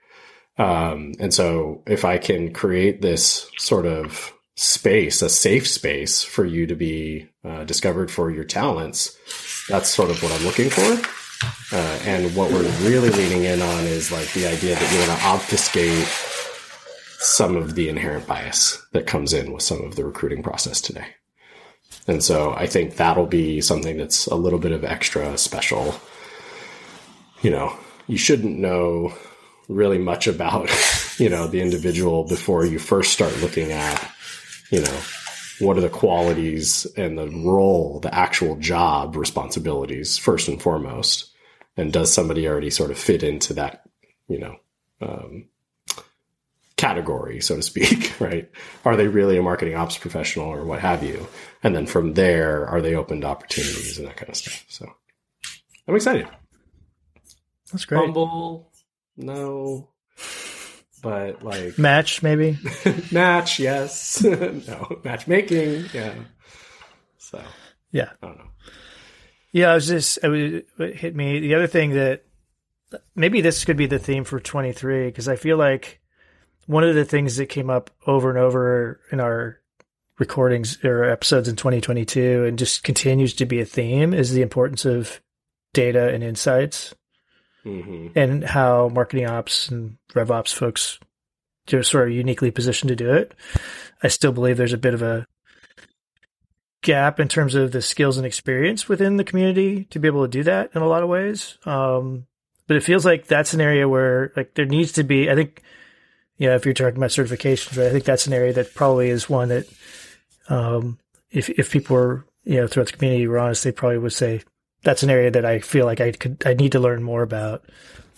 Um, 0.59 1.15
and 1.19 1.33
so 1.33 1.83
if 1.87 2.05
I 2.05 2.19
can 2.19 2.53
create 2.53 3.01
this 3.01 3.51
sort 3.59 3.87
of 3.87 4.33
space, 4.59 5.23
a 5.23 5.29
safe 5.29 5.69
space 5.69 6.25
for 6.25 6.45
you 6.45 6.67
to 6.67 6.75
be 6.75 7.29
uh, 7.45 7.63
discovered 7.63 8.11
for 8.11 8.29
your 8.29 8.43
talents, 8.43 9.17
that's 9.69 9.89
sort 9.89 10.11
of 10.11 10.21
what 10.21 10.33
I'm 10.33 10.45
looking 10.45 10.69
for. 10.69 11.77
Uh, 11.77 11.99
and 12.05 12.35
what 12.35 12.51
we're 12.51 12.69
really 12.83 13.11
leaning 13.11 13.45
in 13.45 13.63
on 13.63 13.85
is 13.85 14.11
like 14.11 14.33
the 14.33 14.49
idea 14.49 14.75
that 14.75 14.93
you 14.93 14.99
want 14.99 15.21
to 15.21 15.27
obfuscate 15.27 16.09
some 17.21 17.55
of 17.55 17.77
the 17.77 17.89
inherent 17.89 18.27
bias 18.27 18.85
that 18.93 19.07
comes 19.07 19.33
in 19.33 19.53
with 19.53 19.63
some 19.63 19.81
of 19.83 19.95
the 19.95 20.05
recruiting 20.05 20.43
process 20.43 20.81
today. 20.81 21.07
And 22.09 22.25
so 22.25 22.53
I 22.55 22.67
think 22.67 22.97
that'll 22.97 23.27
be 23.27 23.61
something 23.61 23.97
that's 23.97 24.27
a 24.27 24.35
little 24.35 24.59
bit 24.59 24.73
of 24.73 24.83
extra 24.83 25.39
special. 25.39 25.95
You 27.43 27.51
know, 27.51 27.77
you 28.09 28.19
shouldn't 28.19 28.59
know 28.59 29.15
really 29.69 29.99
much 29.99 30.27
about, 30.27 30.69
you 31.19 31.29
know, 31.29 31.47
the 31.47 31.61
individual 31.61 32.25
before 32.25 32.65
you 32.65 32.81
first 32.81 33.13
start 33.13 33.37
looking 33.41 33.71
at, 33.71 34.13
you 34.71 34.81
know, 34.81 35.01
what 35.61 35.77
are 35.77 35.83
the 35.83 35.89
qualities 35.89 36.87
and 36.97 37.19
the 37.19 37.29
role, 37.29 38.01
the 38.01 38.15
actual 38.15 38.57
job 38.57 39.17
responsibilities 39.17 40.17
first 40.17 40.49
and 40.49 40.61
foremost. 40.61 41.31
And 41.77 41.93
does 41.93 42.13
somebody 42.13 42.49
already 42.49 42.71
sort 42.71 42.91
of 42.91 42.99
fit 42.99 43.23
into 43.23 43.55
that, 43.55 43.85
you 44.29 44.39
know, 44.39 44.57
um, 45.01 45.47
category, 46.77 47.41
so 47.41 47.57
to 47.57 47.63
speak, 47.63 48.15
right? 48.21 48.51
Are 48.85 48.97
they 48.97 49.09
really 49.09 49.37
a 49.37 49.43
marketing 49.43 49.75
ops 49.75 49.99
professional 49.99 50.47
or 50.47 50.65
what 50.65 50.81
have 50.81 51.03
you? 51.03 51.29
And 51.63 51.75
then 51.75 51.87
from 51.87 52.15
there, 52.15 52.67
are 52.67 52.81
they 52.81 52.95
open 52.95 53.21
to 53.21 53.27
opportunities 53.27 53.99
and 53.99 54.07
that 54.07 54.17
kind 54.17 54.31
of 54.31 54.37
stuff? 54.37 54.65
So 54.69 54.91
I'm 55.87 55.97
excited. 55.97 56.29
That's 57.73 57.85
great. 57.85 57.99
Bumble, 57.99 58.73
no. 59.17 59.91
But 61.03 61.43
like 61.43 61.79
Match, 61.79 62.23
maybe? 62.23 62.59
match, 63.13 63.59
yes. 63.59 64.23
no. 64.25 65.01
Matchmaking, 65.05 65.87
yeah. 65.93 66.15
So 67.19 67.43
Yeah. 67.91 68.11
I 68.23 68.27
don't 68.27 68.39
know. 68.39 68.45
Yeah, 69.53 69.71
I 69.71 69.75
was 69.75 69.87
just, 69.87 70.19
it, 70.23 70.29
was, 70.29 70.89
it 70.89 70.97
hit 70.97 71.17
me. 71.17 71.41
The 71.41 71.55
other 71.55 71.67
thing 71.67 71.93
that 71.95 72.25
maybe 73.15 73.41
this 73.41 73.65
could 73.65 73.77
be 73.77 73.87
the 73.87 73.99
theme 73.99 74.25
for 74.25 74.41
23, 74.41 75.07
because 75.07 75.29
I 75.29 75.37
feel 75.37 75.57
like 75.57 76.01
one 76.67 76.85
of 76.85 76.95
the 76.95 77.05
things 77.05 77.37
that 77.37 77.47
came 77.47 77.71
up 77.71 77.91
over 78.07 78.29
and 78.29 78.39
over 78.39 79.01
in 79.11 79.21
our 79.21 79.61
recordings 80.19 80.83
or 80.85 81.05
episodes 81.05 81.49
in 81.49 81.57
2022 81.57 82.45
and 82.45 82.59
just 82.59 82.83
continues 82.83 83.35
to 83.35 83.47
be 83.47 83.61
a 83.61 83.65
theme 83.65 84.13
is 84.13 84.33
the 84.33 84.43
importance 84.43 84.85
of 84.85 85.21
data 85.73 86.09
and 86.09 86.25
insights 86.25 86.95
hmm 87.65 88.09
and 88.15 88.45
how 88.45 88.89
marketing 88.89 89.27
ops 89.27 89.69
and 89.69 89.99
rev 90.15 90.31
ops 90.31 90.53
folks 90.53 90.99
are 91.73 91.83
sort 91.83 92.09
of 92.09 92.15
uniquely 92.15 92.51
positioned 92.51 92.89
to 92.89 92.97
do 92.97 93.13
it. 93.13 93.35
I 94.03 94.09
still 94.09 94.33
believe 94.33 94.57
there's 94.57 94.73
a 94.73 94.79
bit 94.79 94.95
of 94.95 95.03
a 95.03 95.27
gap 96.83 97.19
in 97.21 97.29
terms 97.29 97.55
of 97.55 97.73
the 97.73 97.83
skills 97.83 98.17
and 98.17 98.27
experience 98.27 98.89
within 98.89 99.17
the 99.17 99.25
community 99.25 99.85
to 99.91 99.99
be 99.99 100.09
able 100.09 100.23
to 100.23 100.29
do 100.29 100.43
that 100.45 100.71
in 100.75 100.83
a 100.83 100.89
lot 100.89 101.03
of 101.03 101.09
ways. 101.09 101.59
Um, 101.65 102.27
but 102.67 102.77
it 102.77 102.85
feels 102.85 103.05
like 103.05 103.27
that's 103.27 103.55
an 103.55 103.61
area 103.61 103.89
where 103.89 104.33
like 104.37 104.55
there 104.55 104.67
needs 104.67 104.93
to 104.93 105.03
be, 105.03 105.31
I 105.31 105.35
think, 105.35 105.63
you 106.37 106.49
know, 106.49 106.55
if 106.55 106.65
you're 106.65 106.75
talking 106.75 106.97
about 106.97 107.11
certifications, 107.11 107.77
right, 107.77 107.89
I 107.89 107.91
think 107.91 108.05
that's 108.05 108.27
an 108.27 108.33
area 108.33 108.53
that 108.53 108.75
probably 108.75 109.11
is 109.11 109.29
one 109.29 109.49
that, 109.49 109.67
um, 110.49 110.99
if, 111.31 111.51
if 111.51 111.73
people 111.73 111.97
were, 111.97 112.25
you 112.45 112.57
know, 112.57 112.67
throughout 112.67 112.87
the 112.87 112.93
community 112.97 113.27
were 113.27 113.39
honest, 113.39 113.65
they 113.65 113.73
probably 113.73 113.99
would 113.99 114.13
say 114.13 114.43
that's 114.83 115.03
an 115.03 115.11
area 115.11 115.31
that 115.31 115.45
I 115.45 115.59
feel 115.59 115.87
like 115.87 116.01
I 116.01 116.13
could, 116.13 116.43
I 116.47 116.55
need 116.55 116.73
to 116.73 116.81
learn 116.81 117.03
more 117.03 117.23
about, 117.23 117.65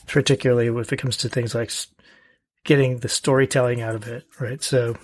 particularly 0.06 0.66
if 0.80 0.92
it 0.92 0.98
comes 0.98 1.16
to 1.18 1.28
things 1.28 1.54
like 1.54 1.72
getting 2.64 2.98
the 2.98 3.08
storytelling 3.08 3.80
out 3.80 3.94
of 3.94 4.06
it. 4.06 4.24
Right. 4.38 4.62
So, 4.62 4.96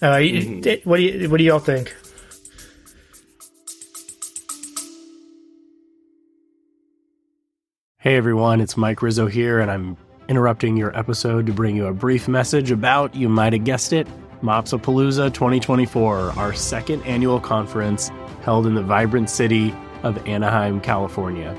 uh, 0.00 0.20
y- 0.20 0.80
what 0.84 0.96
do 0.98 1.02
you, 1.02 1.30
what 1.30 1.38
do 1.38 1.44
y'all 1.44 1.58
think? 1.58 1.94
Hey 8.00 8.16
everyone, 8.16 8.60
it's 8.60 8.76
Mike 8.76 9.02
Rizzo 9.02 9.26
here, 9.26 9.58
and 9.58 9.70
I'm 9.70 9.96
interrupting 10.28 10.76
your 10.76 10.96
episode 10.96 11.46
to 11.46 11.52
bring 11.52 11.74
you 11.74 11.86
a 11.86 11.92
brief 11.92 12.28
message 12.28 12.70
about, 12.70 13.14
you 13.14 13.28
might 13.28 13.52
have 13.52 13.64
guessed 13.64 13.92
it, 13.92 14.06
Mopsapalooza 14.40 15.34
2024, 15.34 16.16
our 16.38 16.54
second 16.54 17.02
annual 17.02 17.40
conference 17.40 18.10
held 18.42 18.66
in 18.66 18.76
the 18.76 18.82
vibrant 18.82 19.28
city 19.28 19.74
of 20.02 20.26
Anaheim, 20.26 20.80
California. 20.80 21.56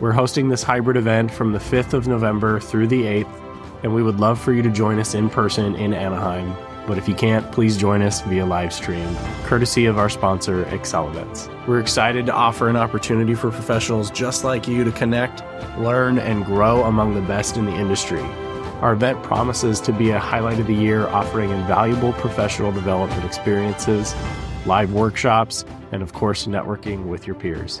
We're 0.00 0.12
hosting 0.12 0.48
this 0.48 0.62
hybrid 0.62 0.96
event 0.96 1.30
from 1.30 1.52
the 1.52 1.58
5th 1.58 1.92
of 1.92 2.08
November 2.08 2.60
through 2.60 2.88
the 2.88 3.02
8th, 3.02 3.82
and 3.82 3.94
we 3.94 4.02
would 4.02 4.18
love 4.18 4.40
for 4.40 4.52
you 4.52 4.62
to 4.62 4.70
join 4.70 4.98
us 4.98 5.14
in 5.14 5.30
person 5.30 5.74
in 5.76 5.94
Anaheim. 5.94 6.54
But 6.86 6.98
if 6.98 7.08
you 7.08 7.14
can't, 7.14 7.50
please 7.52 7.76
join 7.76 8.02
us 8.02 8.20
via 8.22 8.44
live 8.44 8.72
stream, 8.72 9.16
courtesy 9.44 9.86
of 9.86 9.96
our 9.96 10.10
sponsor, 10.10 10.64
Excel 10.64 11.08
Events. 11.08 11.48
We're 11.66 11.80
excited 11.80 12.26
to 12.26 12.32
offer 12.32 12.68
an 12.68 12.76
opportunity 12.76 13.34
for 13.34 13.50
professionals 13.50 14.10
just 14.10 14.44
like 14.44 14.68
you 14.68 14.84
to 14.84 14.92
connect, 14.92 15.42
learn, 15.78 16.18
and 16.18 16.44
grow 16.44 16.84
among 16.84 17.14
the 17.14 17.22
best 17.22 17.56
in 17.56 17.64
the 17.64 17.74
industry. 17.74 18.22
Our 18.80 18.92
event 18.92 19.22
promises 19.22 19.80
to 19.80 19.92
be 19.92 20.10
a 20.10 20.18
highlight 20.18 20.58
of 20.58 20.66
the 20.66 20.74
year, 20.74 21.06
offering 21.06 21.48
invaluable 21.50 22.12
professional 22.14 22.70
development 22.70 23.24
experiences, 23.24 24.14
live 24.66 24.92
workshops, 24.92 25.64
and 25.94 26.02
of 26.02 26.12
course, 26.12 26.46
networking 26.46 27.06
with 27.06 27.24
your 27.24 27.36
peers. 27.36 27.80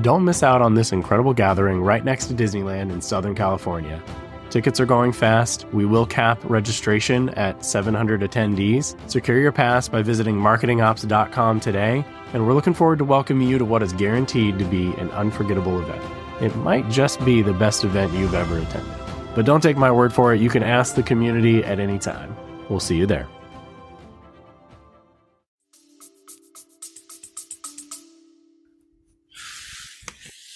Don't 0.00 0.24
miss 0.24 0.42
out 0.42 0.60
on 0.60 0.74
this 0.74 0.90
incredible 0.90 1.32
gathering 1.32 1.80
right 1.80 2.04
next 2.04 2.26
to 2.26 2.34
Disneyland 2.34 2.90
in 2.90 3.00
Southern 3.00 3.36
California. 3.36 4.02
Tickets 4.50 4.80
are 4.80 4.86
going 4.86 5.12
fast. 5.12 5.64
We 5.72 5.84
will 5.86 6.04
cap 6.04 6.38
registration 6.44 7.28
at 7.30 7.64
700 7.64 8.22
attendees. 8.22 8.96
Secure 9.08 9.38
your 9.38 9.52
pass 9.52 9.88
by 9.88 10.02
visiting 10.02 10.34
marketingops.com 10.34 11.60
today, 11.60 12.04
and 12.32 12.44
we're 12.44 12.54
looking 12.54 12.74
forward 12.74 12.98
to 12.98 13.04
welcoming 13.04 13.48
you 13.48 13.56
to 13.58 13.64
what 13.64 13.84
is 13.84 13.92
guaranteed 13.92 14.58
to 14.58 14.64
be 14.64 14.92
an 14.94 15.10
unforgettable 15.12 15.80
event. 15.80 16.02
It 16.42 16.56
might 16.56 16.90
just 16.90 17.24
be 17.24 17.40
the 17.40 17.52
best 17.52 17.84
event 17.84 18.12
you've 18.14 18.34
ever 18.34 18.58
attended. 18.58 18.94
But 19.36 19.46
don't 19.46 19.62
take 19.62 19.76
my 19.76 19.92
word 19.92 20.12
for 20.12 20.34
it, 20.34 20.40
you 20.40 20.50
can 20.50 20.64
ask 20.64 20.96
the 20.96 21.04
community 21.04 21.64
at 21.64 21.78
any 21.78 22.00
time. 22.00 22.36
We'll 22.68 22.80
see 22.80 22.96
you 22.96 23.06
there. 23.06 23.28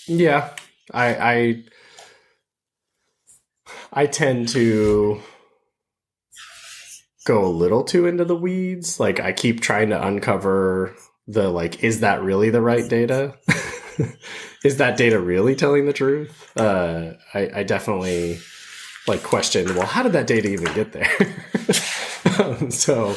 Yeah, 0.09 0.50
I, 0.93 1.15
I 1.15 1.65
I 3.93 4.07
tend 4.07 4.49
to 4.50 5.21
go 7.27 7.45
a 7.45 7.49
little 7.49 7.85
too 7.85 8.07
into 8.07 8.25
the 8.25 8.37
weeds. 8.37 8.99
Like 8.99 9.21
I 9.21 9.33
keep 9.33 9.61
trying 9.61 9.91
to 9.91 10.07
uncover 10.07 10.97
the 11.27 11.50
like, 11.50 11.85
is 11.85 12.00
that 12.00 12.23
really 12.23 12.49
the 12.50 12.62
right 12.62 12.88
data? 12.88 13.37
is 14.65 14.79
that 14.79 14.97
data 14.97 15.21
really 15.21 15.55
telling 15.55 15.85
the 15.85 15.93
truth? 15.93 16.50
Uh, 16.57 17.12
I, 17.35 17.50
I 17.57 17.62
definitely 17.65 18.38
like 19.07 19.23
question. 19.23 19.75
Well, 19.75 19.87
how 19.87 20.03
did 20.03 20.12
that 20.12 20.27
data 20.27 20.49
even 20.49 20.73
get 20.75 20.93
there? 20.93 21.11
um, 22.41 22.71
so 22.71 23.15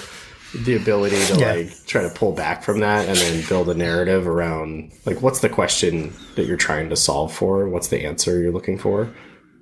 the 0.53 0.75
ability 0.75 1.15
to 1.27 1.39
Yeah. 1.39 1.53
like 1.53 1.85
try 1.85 2.01
to 2.03 2.09
pull 2.09 2.33
back 2.33 2.63
from 2.63 2.79
that 2.79 3.07
and 3.07 3.17
then 3.17 3.43
build 3.47 3.69
a 3.69 3.73
narrative 3.73 4.27
around 4.27 4.91
like 5.05 5.21
what's 5.21 5.39
the 5.39 5.49
question 5.49 6.13
that 6.35 6.45
you're 6.45 6.57
trying 6.57 6.89
to 6.89 6.95
solve 6.95 7.33
for? 7.33 7.67
What's 7.69 7.87
the 7.87 8.05
answer 8.05 8.41
you're 8.41 8.51
looking 8.51 8.77
for? 8.77 9.09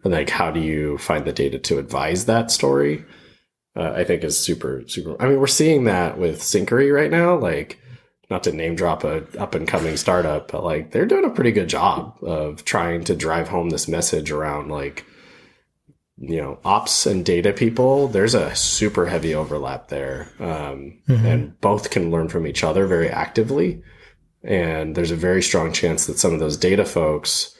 And 0.03 0.13
like 0.13 0.29
how 0.29 0.50
do 0.51 0.60
you 0.60 0.98
find 0.98 1.25
the 1.25 1.34
data 1.34 1.60
to 1.60 1.77
advise 1.79 2.25
that 2.25 2.51
story? 2.51 3.05
Uh, 3.75 3.93
i 3.96 4.03
think 4.03 4.24
is 4.24 4.38
super 4.38 4.84
super 4.88 5.15
i 5.22 5.27
mean 5.27 5.39
we're 5.39 5.46
seeing 5.46 5.84
that 5.84 6.17
with 6.17 6.41
Syncari 6.41 6.93
right 6.93 7.12
now 7.12 7.38
like 7.38 7.79
not 8.29 8.43
to 8.46 8.51
name 8.51 8.75
drop 8.75 9.03
a 9.03 9.24
up 9.39 9.53
and 9.53 9.67
coming 9.67 9.96
startup 9.96 10.51
but 10.51 10.63
like 10.63 10.89
they're 10.91 11.05
doing 11.05 11.24
a 11.24 11.29
pretty 11.29 11.51
good 11.51 11.69
job 11.69 12.17
of 12.24 12.65
trying 12.65 13.03
to 13.03 13.15
drive 13.15 13.48
home 13.48 13.69
this 13.69 13.88
message 13.88 14.31
around 14.31 14.69
like 14.69 15.05
you 16.21 16.41
know 16.41 16.59
ops 16.65 17.05
and 17.05 17.25
data 17.25 17.53
people 17.53 18.09
there's 18.09 18.35
a 18.35 18.53
super 18.55 19.05
heavy 19.05 19.33
overlap 19.33 19.88
there. 19.88 20.27
Um, 20.39 20.99
and 21.07 21.59
both 21.61 21.89
can 21.91 22.11
learn 22.11 22.27
from 22.29 22.45
each 22.45 22.63
other 22.63 22.85
very 22.88 23.09
actively. 23.09 23.81
And 24.43 24.95
there's 24.95 25.11
a 25.11 25.15
very 25.15 25.41
strong 25.41 25.71
chance 25.73 26.05
that 26.07 26.19
some 26.19 26.33
of 26.33 26.39
those 26.39 26.57
data 26.57 26.85
folks 26.85 27.55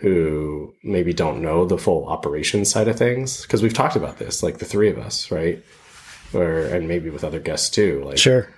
who 0.00 0.74
maybe 0.82 1.12
don't 1.14 1.40
know 1.42 1.64
the 1.64 1.78
full 1.78 2.06
operations 2.06 2.68
side 2.70 2.88
of 2.88 2.98
things 2.98 3.42
because 3.42 3.62
we've 3.62 3.74
talked 3.74 3.96
about 3.96 4.18
this 4.18 4.42
like 4.42 4.58
the 4.58 4.64
three 4.64 4.90
of 4.90 4.98
us 4.98 5.30
right? 5.30 5.62
Or 6.34 6.60
and 6.66 6.88
maybe 6.88 7.10
with 7.10 7.24
other 7.24 7.40
guests 7.40 7.70
too 7.70 8.02
like 8.04 8.18
Sure. 8.18 8.48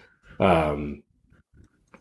um, 0.41 1.03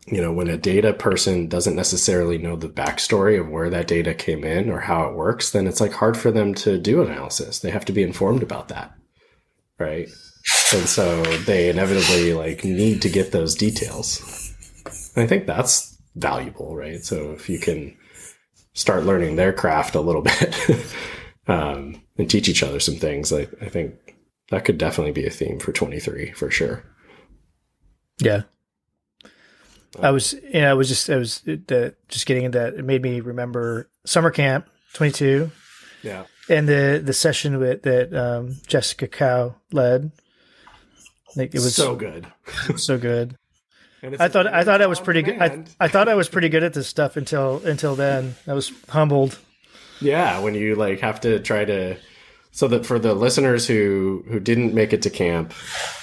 you 0.06 0.20
know, 0.20 0.32
when 0.32 0.48
a 0.48 0.56
data 0.56 0.92
person 0.92 1.48
doesn't 1.48 1.74
necessarily 1.74 2.38
know 2.38 2.54
the 2.54 2.68
backstory 2.68 3.40
of 3.40 3.48
where 3.48 3.68
that 3.70 3.88
data 3.88 4.14
came 4.14 4.44
in 4.44 4.70
or 4.70 4.80
how 4.80 5.08
it 5.08 5.14
works, 5.14 5.50
then 5.50 5.66
it's 5.66 5.80
like 5.80 5.92
hard 5.92 6.16
for 6.16 6.30
them 6.30 6.54
to 6.54 6.78
do 6.78 7.02
analysis. 7.02 7.58
They 7.58 7.70
have 7.70 7.84
to 7.86 7.92
be 7.92 8.02
informed 8.02 8.42
about 8.42 8.68
that. 8.68 8.94
Right. 9.78 10.08
And 10.72 10.88
so 10.88 11.22
they 11.22 11.68
inevitably 11.70 12.34
like 12.34 12.64
need 12.64 13.02
to 13.02 13.08
get 13.08 13.32
those 13.32 13.56
details. 13.56 14.54
And 15.16 15.24
I 15.24 15.26
think 15.26 15.46
that's 15.46 16.00
valuable, 16.14 16.76
right? 16.76 17.04
So 17.04 17.32
if 17.32 17.48
you 17.48 17.58
can 17.58 17.96
start 18.74 19.04
learning 19.04 19.36
their 19.36 19.52
craft 19.52 19.96
a 19.96 20.00
little 20.00 20.22
bit 20.22 20.56
um, 21.48 22.00
and 22.16 22.30
teach 22.30 22.48
each 22.48 22.62
other 22.62 22.78
some 22.78 22.96
things, 22.96 23.32
I, 23.32 23.48
I 23.60 23.68
think 23.68 24.16
that 24.50 24.64
could 24.64 24.78
definitely 24.78 25.12
be 25.12 25.26
a 25.26 25.30
theme 25.30 25.58
for 25.58 25.72
23 25.72 26.30
for 26.32 26.48
sure. 26.48 26.84
Yeah. 28.20 28.42
I 30.02 30.10
was, 30.10 30.34
yeah, 30.52 30.70
I 30.70 30.74
was 30.74 30.88
just, 30.88 31.08
I 31.10 31.16
was 31.16 31.42
uh, 31.48 31.90
just 32.08 32.26
getting 32.26 32.44
into 32.44 32.58
that. 32.58 32.74
It 32.74 32.84
made 32.84 33.02
me 33.02 33.20
remember 33.20 33.88
summer 34.04 34.30
camp 34.30 34.68
22 34.94 35.50
Yeah. 36.02 36.24
and 36.48 36.68
the, 36.68 37.00
the 37.04 37.12
session 37.12 37.58
with, 37.58 37.82
that 37.82 38.14
um, 38.14 38.56
Jessica 38.66 39.08
Cow 39.08 39.54
led 39.72 40.10
Like 41.36 41.54
it 41.54 41.60
was 41.60 41.74
so 41.74 41.96
good. 41.96 42.26
so 42.76 42.98
good. 42.98 43.36
And 44.02 44.16
I 44.20 44.28
thought 44.28 44.46
I 44.46 44.62
thought 44.62 44.82
I 44.82 44.86
was 44.86 45.00
pretty 45.00 45.22
good. 45.22 45.40
I. 45.40 45.64
I 45.80 45.88
thought 45.88 46.08
I 46.08 46.14
was 46.14 46.28
pretty 46.28 46.48
good 46.50 46.62
at 46.62 46.74
this 46.74 46.86
stuff 46.86 47.16
until 47.16 47.62
until 47.64 47.96
then. 47.96 48.34
I 48.46 48.52
was 48.52 48.70
humbled. 48.88 49.38
Yeah, 50.00 50.38
when 50.40 50.54
you 50.54 50.74
like 50.76 51.00
have 51.00 51.20
to 51.22 51.40
try 51.40 51.64
to 51.64 51.96
so 52.52 52.68
that 52.68 52.84
for 52.86 52.98
the 52.98 53.14
listeners 53.14 53.66
who 53.66 54.22
who 54.28 54.38
didn't 54.38 54.74
make 54.74 54.92
it 54.92 55.02
to 55.02 55.10
camp 55.10 55.54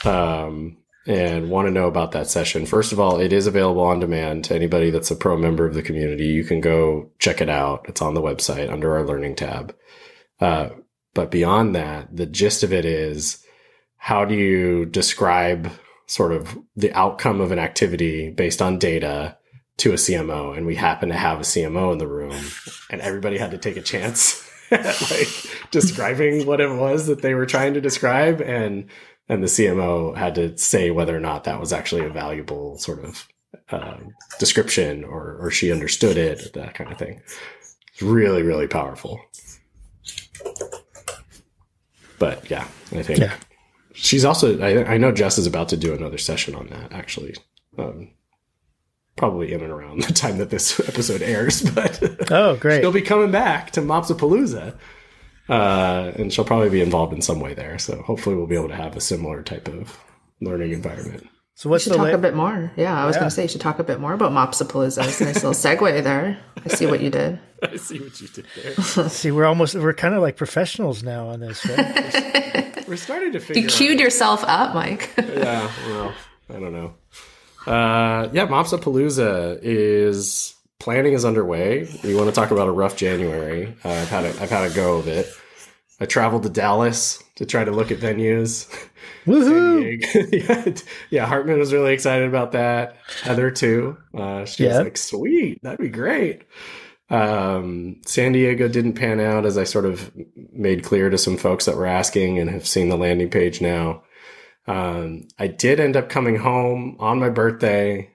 um 0.05 0.75
and 1.05 1.50
want 1.50 1.67
to 1.67 1.72
know 1.72 1.88
about 1.88 2.12
that 2.13 2.27
session, 2.27 2.65
first 2.65 2.91
of 2.91 3.00
all, 3.00 3.19
it 3.19 3.33
is 3.33 3.48
available 3.48 3.83
on 3.83 4.00
demand 4.00 4.45
to 4.45 4.55
anybody 4.55 4.89
that's 4.89 5.12
a 5.12 5.15
pro 5.15 5.38
member 5.38 5.65
of 5.65 5.74
the 5.74 5.81
community. 5.81 6.25
You 6.25 6.43
can 6.43 6.62
go 6.62 7.12
check 7.19 7.41
it 7.41 7.50
out. 7.50 7.86
It's 7.89 8.01
on 8.01 8.13
the 8.13 8.22
website 8.22 8.72
under 8.72 8.95
our 8.95 9.05
learning 9.05 9.36
tab. 9.36 9.75
Uh, 10.39 10.69
but 11.13 11.29
beyond 11.29 11.75
that, 11.75 12.15
the 12.15 12.25
gist 12.25 12.63
of 12.63 12.74
it 12.74 12.86
is 12.86 13.43
how 13.98 14.25
do 14.25 14.36
you 14.36 14.86
describe 14.86 15.72
sort 16.07 16.31
of 16.31 16.57
the 16.75 16.91
outcome 16.93 17.39
of 17.39 17.51
an 17.51 17.60
activity 17.60 18.29
based 18.29 18.62
on 18.62 18.79
data 18.79 19.38
to 19.77 19.91
a 19.91 19.95
CMO? 19.95 20.57
And 20.57 20.65
we 20.65 20.75
happen 20.75 21.10
to 21.10 21.15
have 21.15 21.39
a 21.39 21.43
CMO 21.43 21.91
in 21.91 22.00
the 22.00 22.07
room, 22.07 22.36
and 22.89 23.01
everybody 23.01 23.38
had 23.38 23.51
to 23.51 23.57
take 23.57 23.77
a 23.77 23.81
chance 23.81 24.50
at 24.72 25.01
like 25.12 25.27
describing 25.72 26.45
what 26.45 26.62
it 26.62 26.74
was 26.74 27.07
that 27.07 27.22
they 27.22 27.33
were 27.33 27.45
trying 27.45 27.75
to 27.75 27.81
describe, 27.81 28.41
and 28.41 28.89
and 29.33 29.43
the 29.43 29.47
CMO 29.47 30.15
had 30.15 30.35
to 30.35 30.57
say 30.57 30.91
whether 30.91 31.15
or 31.15 31.19
not 31.19 31.43
that 31.45 31.59
was 31.59 31.73
actually 31.73 32.05
a 32.05 32.09
valuable 32.09 32.77
sort 32.77 33.03
of 33.03 33.27
um, 33.71 34.09
description 34.39 35.03
or 35.03 35.37
or 35.39 35.51
she 35.51 35.71
understood 35.71 36.17
it, 36.17 36.53
that 36.53 36.73
kind 36.75 36.91
of 36.91 36.97
thing. 36.97 37.21
It's 37.93 38.01
really 38.01 38.43
really 38.43 38.67
powerful. 38.67 39.19
But 42.19 42.49
yeah, 42.49 42.67
I 42.95 43.03
think 43.03 43.19
Yeah. 43.19 43.33
she's 43.93 44.25
also. 44.25 44.59
I, 44.61 44.93
I 44.93 44.97
know 44.97 45.11
Jess 45.11 45.37
is 45.37 45.47
about 45.47 45.69
to 45.69 45.77
do 45.77 45.93
another 45.93 46.17
session 46.17 46.55
on 46.55 46.67
that. 46.67 46.91
Actually, 46.91 47.35
um, 47.77 48.11
probably 49.15 49.53
in 49.53 49.61
and 49.61 49.71
around 49.71 50.03
the 50.03 50.13
time 50.13 50.37
that 50.37 50.49
this 50.49 50.79
episode 50.87 51.21
airs. 51.21 51.61
But 51.61 52.31
Oh, 52.31 52.55
great! 52.57 52.81
she'll 52.81 52.91
be 52.91 53.01
coming 53.01 53.31
back 53.31 53.71
to 53.71 53.81
Mopsapalooza, 53.81 54.77
uh, 55.50 56.12
and 56.15 56.31
she'll 56.33 56.45
probably 56.45 56.69
be 56.69 56.81
involved 56.81 57.13
in 57.13 57.21
some 57.21 57.39
way 57.39 57.53
there. 57.53 57.77
So 57.79 58.01
hopefully, 58.01 58.35
we'll 58.35 58.47
be 58.47 58.55
able 58.55 58.69
to 58.69 58.75
have 58.75 58.95
a 58.95 59.01
similar 59.01 59.43
type 59.43 59.67
of 59.67 59.97
learning 60.41 60.71
environment. 60.71 61.27
So 61.55 61.69
We 61.69 61.71
what's 61.71 61.83
should 61.83 61.93
the 61.93 61.97
talk 61.97 62.07
la- 62.07 62.13
a 62.15 62.17
bit 62.17 62.33
more. 62.35 62.71
Yeah, 62.75 63.00
I 63.00 63.05
was 63.05 63.15
Yeah. 63.15 63.19
going 63.21 63.29
to 63.29 63.35
say 63.35 63.43
you 63.43 63.47
should 63.50 63.62
talk 63.62 63.77
a 63.77 63.83
bit 63.83 64.00
more 64.00 64.13
about 64.13 64.31
Mopsapalooza. 64.31 65.07
It's 65.07 65.21
a 65.21 65.25
nice 65.25 65.35
little 65.43 65.51
segue 65.51 66.03
there. 66.03 66.39
I 66.65 66.69
see 66.69 66.88
what 66.88 67.00
you 67.00 67.12
did. 67.12 67.39
I 67.63 67.75
see 67.75 68.00
what 68.00 68.19
you 68.19 68.27
did 68.29 68.45
there. 68.55 68.75
see? 69.09 69.29
We're 69.31 69.45
almost 69.45 69.75
we're 69.75 69.93
kind 69.93 70.15
of 70.15 70.21
like 70.21 70.35
professionals 70.35 71.03
now 71.03 71.27
on 71.29 71.39
this. 71.41 71.63
Right? 71.65 72.83
We're 72.88 72.97
starting 72.97 73.31
to 73.33 73.39
figure. 73.39 73.62
You 73.62 73.67
queued 73.69 73.97
out, 74.00 74.03
yourself 74.03 74.43
up, 74.45 74.75
Mike. 74.75 75.09
Yeah, 75.17 75.71
well, 75.88 76.13
I 76.50 76.53
don't 76.53 76.73
know. 76.73 76.93
Uh, 77.65 78.27
yeah, 78.33 78.45
Mopsapalooza 78.47 79.59
is 79.62 80.52
planning 80.83 81.13
is 81.13 81.23
underway. 81.25 81.87
You 82.03 82.17
want 82.17 82.29
to 82.29 82.35
talk 82.35 82.51
about 82.51 82.67
a 82.67 82.71
rough 82.71 82.95
January? 82.97 83.75
Uh, 83.85 83.89
I've 83.89 84.09
had 84.09 84.25
a, 84.25 84.29
I've 84.41 84.49
had 84.49 84.69
a 84.69 84.73
go 84.75 84.97
of 84.97 85.07
it. 85.07 85.27
I 85.99 86.05
traveled 86.05 86.43
to 86.43 86.49
Dallas 86.49 87.23
to 87.35 87.45
try 87.45 87.63
to 87.63 87.71
look 87.71 87.89
at 87.91 87.99
venues. 87.99 88.67
Woohoo! 89.25 90.83
Yeah, 91.09 91.25
Hartman 91.25 91.59
was 91.59 91.71
really 91.71 91.93
excited 91.93 92.27
about 92.27 92.51
that. 92.51 92.97
Heather 93.21 93.49
too. 93.51 93.97
Uh, 94.13 94.43
she 94.45 94.63
Yeah. 94.65 94.77
was 94.79 94.83
like, 94.83 94.97
"Sweet, 94.97 95.61
that'd 95.63 95.79
be 95.79 95.87
great." 95.89 96.43
Um, 97.09 98.01
San 98.05 98.31
Diego 98.33 98.67
didn't 98.67 98.93
pan 98.93 99.19
out, 99.19 99.45
as 99.45 99.57
I 99.57 99.63
sort 99.65 99.85
of 99.85 100.11
made 100.51 100.83
clear 100.83 101.09
to 101.09 101.17
some 101.17 101.37
folks 101.37 101.65
that 101.65 101.77
were 101.77 101.85
asking 101.85 102.39
and 102.39 102.49
have 102.49 102.67
seen 102.67 102.89
the 102.89 102.97
landing 102.97 103.29
page 103.29 103.61
now. 103.61 104.03
Um, 104.67 105.27
I 105.37 105.47
did 105.47 105.79
end 105.79 105.95
up 105.95 106.09
coming 106.09 106.37
home 106.37 106.95
on 106.99 107.19
my 107.19 107.29
birthday, 107.29 108.12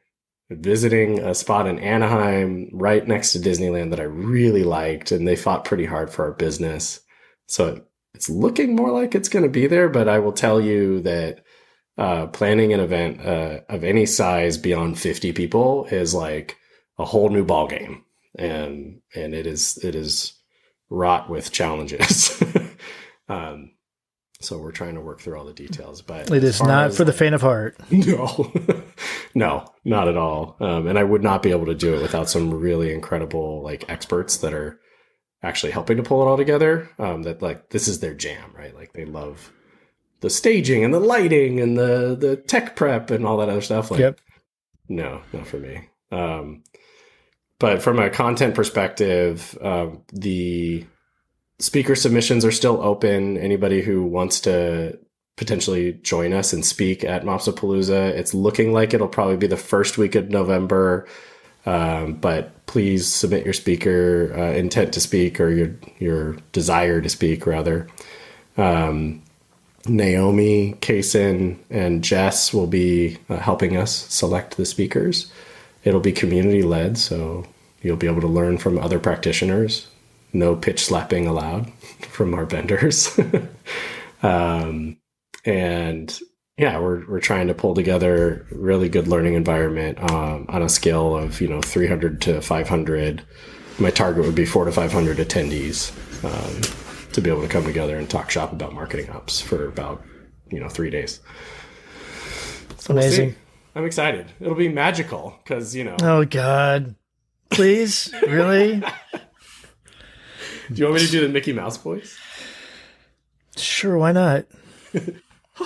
visiting 0.50 1.20
a 1.20 1.34
spot 1.34 1.66
in 1.66 1.78
Anaheim 1.78 2.70
right 2.72 3.06
next 3.06 3.32
to 3.32 3.38
Disneyland 3.38 3.90
that 3.90 4.00
I 4.00 4.04
really 4.04 4.64
liked, 4.64 5.12
and 5.12 5.26
they 5.26 5.36
fought 5.36 5.64
pretty 5.64 5.84
hard 5.84 6.10
for 6.10 6.24
our 6.24 6.32
business. 6.32 7.00
So 7.46 7.82
it's 8.14 8.30
looking 8.30 8.74
more 8.74 8.90
like 8.90 9.14
it's 9.14 9.28
going 9.28 9.44
to 9.44 9.50
be 9.50 9.66
there, 9.66 9.88
but 9.88 10.08
I 10.08 10.18
will 10.18 10.32
tell 10.32 10.60
you 10.60 11.00
that 11.02 11.44
uh, 11.98 12.26
planning 12.28 12.72
an 12.72 12.80
event 12.80 13.20
uh, 13.24 13.60
of 13.68 13.84
any 13.84 14.06
size 14.06 14.56
beyond 14.56 14.98
50 14.98 15.32
people 15.32 15.86
is 15.86 16.14
like 16.14 16.56
a 16.98 17.04
whole 17.04 17.28
new 17.28 17.44
ball 17.44 17.66
game, 17.66 18.04
and 18.38 19.00
and 19.14 19.34
it 19.34 19.46
is 19.46 19.78
it 19.84 19.94
is 19.94 20.34
wrought 20.90 21.28
with 21.28 21.52
challenges. 21.52 22.42
um, 23.28 23.72
so 24.40 24.58
we're 24.58 24.72
trying 24.72 24.94
to 24.94 25.00
work 25.00 25.20
through 25.20 25.36
all 25.38 25.44
the 25.44 25.52
details, 25.52 26.00
but 26.02 26.30
It 26.30 26.44
is 26.44 26.62
not 26.62 26.94
for 26.94 27.04
the 27.04 27.12
faint 27.12 27.34
of 27.34 27.40
heart. 27.40 27.76
no, 27.90 28.52
no, 29.34 29.66
not 29.84 30.08
at 30.08 30.16
all. 30.16 30.56
Um, 30.60 30.86
and 30.86 30.98
I 30.98 31.02
would 31.02 31.22
not 31.22 31.42
be 31.42 31.50
able 31.50 31.66
to 31.66 31.74
do 31.74 31.94
it 31.94 32.02
without 32.02 32.28
some 32.30 32.52
really 32.52 32.92
incredible 32.92 33.62
like 33.62 33.88
experts 33.88 34.36
that 34.38 34.54
are 34.54 34.80
actually 35.42 35.72
helping 35.72 35.96
to 35.96 36.02
pull 36.02 36.22
it 36.22 36.26
all 36.26 36.36
together. 36.36 36.88
Um, 36.98 37.22
that 37.24 37.42
like 37.42 37.70
this 37.70 37.88
is 37.88 38.00
their 38.00 38.14
jam, 38.14 38.52
right? 38.56 38.74
Like 38.74 38.92
they 38.92 39.04
love 39.04 39.52
the 40.20 40.30
staging 40.30 40.84
and 40.84 40.92
the 40.94 41.00
lighting 41.00 41.60
and 41.60 41.76
the 41.76 42.16
the 42.18 42.36
tech 42.36 42.76
prep 42.76 43.10
and 43.10 43.26
all 43.26 43.38
that 43.38 43.48
other 43.48 43.60
stuff. 43.60 43.90
Like, 43.90 44.00
Yep. 44.00 44.20
no, 44.88 45.22
not 45.32 45.46
for 45.46 45.58
me. 45.58 45.88
Um, 46.10 46.62
but 47.58 47.82
from 47.82 47.98
a 47.98 48.08
content 48.10 48.54
perspective, 48.54 49.58
um, 49.60 50.02
the 50.12 50.86
speaker 51.58 51.94
submissions 51.94 52.44
are 52.44 52.52
still 52.52 52.80
open. 52.82 53.36
Anybody 53.36 53.82
who 53.82 54.04
wants 54.04 54.40
to 54.40 54.98
potentially 55.36 55.94
join 56.02 56.32
us 56.32 56.52
and 56.52 56.64
speak 56.64 57.04
at 57.04 57.24
Mopsapalooza, 57.24 58.10
it's 58.10 58.34
looking 58.34 58.72
like 58.72 58.92
it'll 58.92 59.08
probably 59.08 59.36
be 59.36 59.46
the 59.46 59.56
first 59.56 59.98
week 59.98 60.14
of 60.14 60.30
November. 60.30 61.06
Um, 61.66 62.14
but 62.14 62.66
please 62.66 63.06
submit 63.06 63.44
your 63.44 63.54
speaker 63.54 64.32
uh, 64.36 64.52
intent 64.52 64.92
to 64.94 65.00
speak 65.00 65.40
or 65.40 65.50
your 65.50 65.74
your 65.98 66.36
desire 66.52 67.00
to 67.00 67.08
speak 67.08 67.46
rather. 67.46 67.88
Um, 68.56 69.22
Naomi, 69.86 70.74
Kason, 70.80 71.58
and 71.70 72.02
Jess 72.02 72.52
will 72.52 72.66
be 72.66 73.18
uh, 73.28 73.36
helping 73.36 73.76
us 73.76 73.92
select 74.08 74.56
the 74.56 74.66
speakers. 74.66 75.30
It'll 75.84 76.00
be 76.00 76.12
community 76.12 76.62
led, 76.62 76.98
so 76.98 77.46
you'll 77.82 77.96
be 77.96 78.06
able 78.06 78.20
to 78.20 78.26
learn 78.26 78.58
from 78.58 78.78
other 78.78 78.98
practitioners. 78.98 79.88
No 80.32 80.56
pitch 80.56 80.84
slapping 80.84 81.26
allowed 81.26 81.72
from 82.10 82.34
our 82.34 82.44
vendors. 82.44 83.18
um, 84.22 84.96
and 85.44 86.18
yeah, 86.58 86.78
we're 86.78 87.06
we're 87.06 87.20
trying 87.20 87.46
to 87.46 87.54
pull 87.54 87.74
together 87.74 88.44
really 88.50 88.88
good 88.88 89.06
learning 89.06 89.34
environment 89.34 89.98
um, 90.10 90.46
on 90.48 90.60
a 90.60 90.68
scale 90.68 91.16
of 91.16 91.40
you 91.40 91.48
know 91.48 91.60
300 91.60 92.20
to 92.22 92.42
500. 92.42 93.22
My 93.78 93.90
target 93.90 94.24
would 94.24 94.34
be 94.34 94.44
four 94.44 94.64
to 94.64 94.72
500 94.72 95.18
attendees 95.18 95.92
um, 96.24 97.12
to 97.12 97.20
be 97.20 97.30
able 97.30 97.42
to 97.42 97.48
come 97.48 97.64
together 97.64 97.96
and 97.96 98.10
talk 98.10 98.28
shop 98.28 98.52
about 98.52 98.72
marketing 98.72 99.08
ops 99.10 99.40
for 99.40 99.66
about 99.66 100.02
you 100.50 100.58
know 100.58 100.68
three 100.68 100.90
days. 100.90 101.20
So 102.78 102.94
we'll 102.94 103.04
Amazing. 103.04 103.36
I'm 103.76 103.84
excited. 103.84 104.26
It'll 104.40 104.56
be 104.56 104.68
magical 104.68 105.38
because 105.44 105.76
you 105.76 105.84
know. 105.84 105.96
Oh 106.02 106.24
God! 106.24 106.96
Please, 107.50 108.12
really? 108.26 108.82
Do 110.72 110.74
you 110.74 110.84
want 110.84 111.00
me 111.00 111.06
to 111.06 111.10
do 111.10 111.20
the 111.20 111.28
Mickey 111.28 111.52
Mouse 111.52 111.76
voice? 111.78 112.18
Sure, 113.56 113.96
why 113.98 114.12
not? 114.12 114.46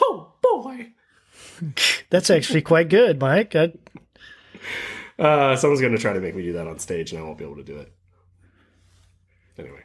oh 0.00 0.32
boy! 0.40 0.88
That's 2.10 2.30
actually 2.30 2.62
quite 2.62 2.88
good, 2.88 3.20
Mike. 3.20 3.54
I, 3.56 3.72
Uh, 5.18 5.56
someone's 5.56 5.80
going 5.80 5.92
to 5.94 6.00
try 6.00 6.12
to 6.12 6.20
make 6.20 6.34
me 6.36 6.42
do 6.42 6.52
that 6.54 6.66
on 6.68 6.78
stage, 6.78 7.10
and 7.12 7.20
I 7.20 7.24
won't 7.24 7.38
be 7.38 7.44
able 7.44 7.56
to 7.56 7.64
do 7.64 7.76
it. 7.78 7.92
Anyway, 9.58 9.82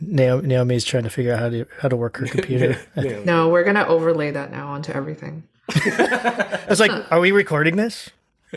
Naomi's 0.00 0.84
trying 0.84 1.02
to 1.02 1.10
figure 1.10 1.32
out 1.32 1.40
how 1.40 1.48
to 1.50 1.66
how 1.80 1.88
to 1.88 1.96
work 1.96 2.16
her 2.18 2.26
computer. 2.28 2.78
No, 3.24 3.48
we're 3.48 3.64
going 3.64 3.74
to 3.76 3.86
overlay 3.86 4.30
that 4.30 4.52
now 4.52 4.68
onto 4.68 4.92
everything. 4.92 5.42
I 5.68 6.64
was 6.68 6.78
like, 6.80 6.92
"Are 7.10 7.18
we 7.18 7.32
recording 7.32 7.74
this?" 7.76 8.10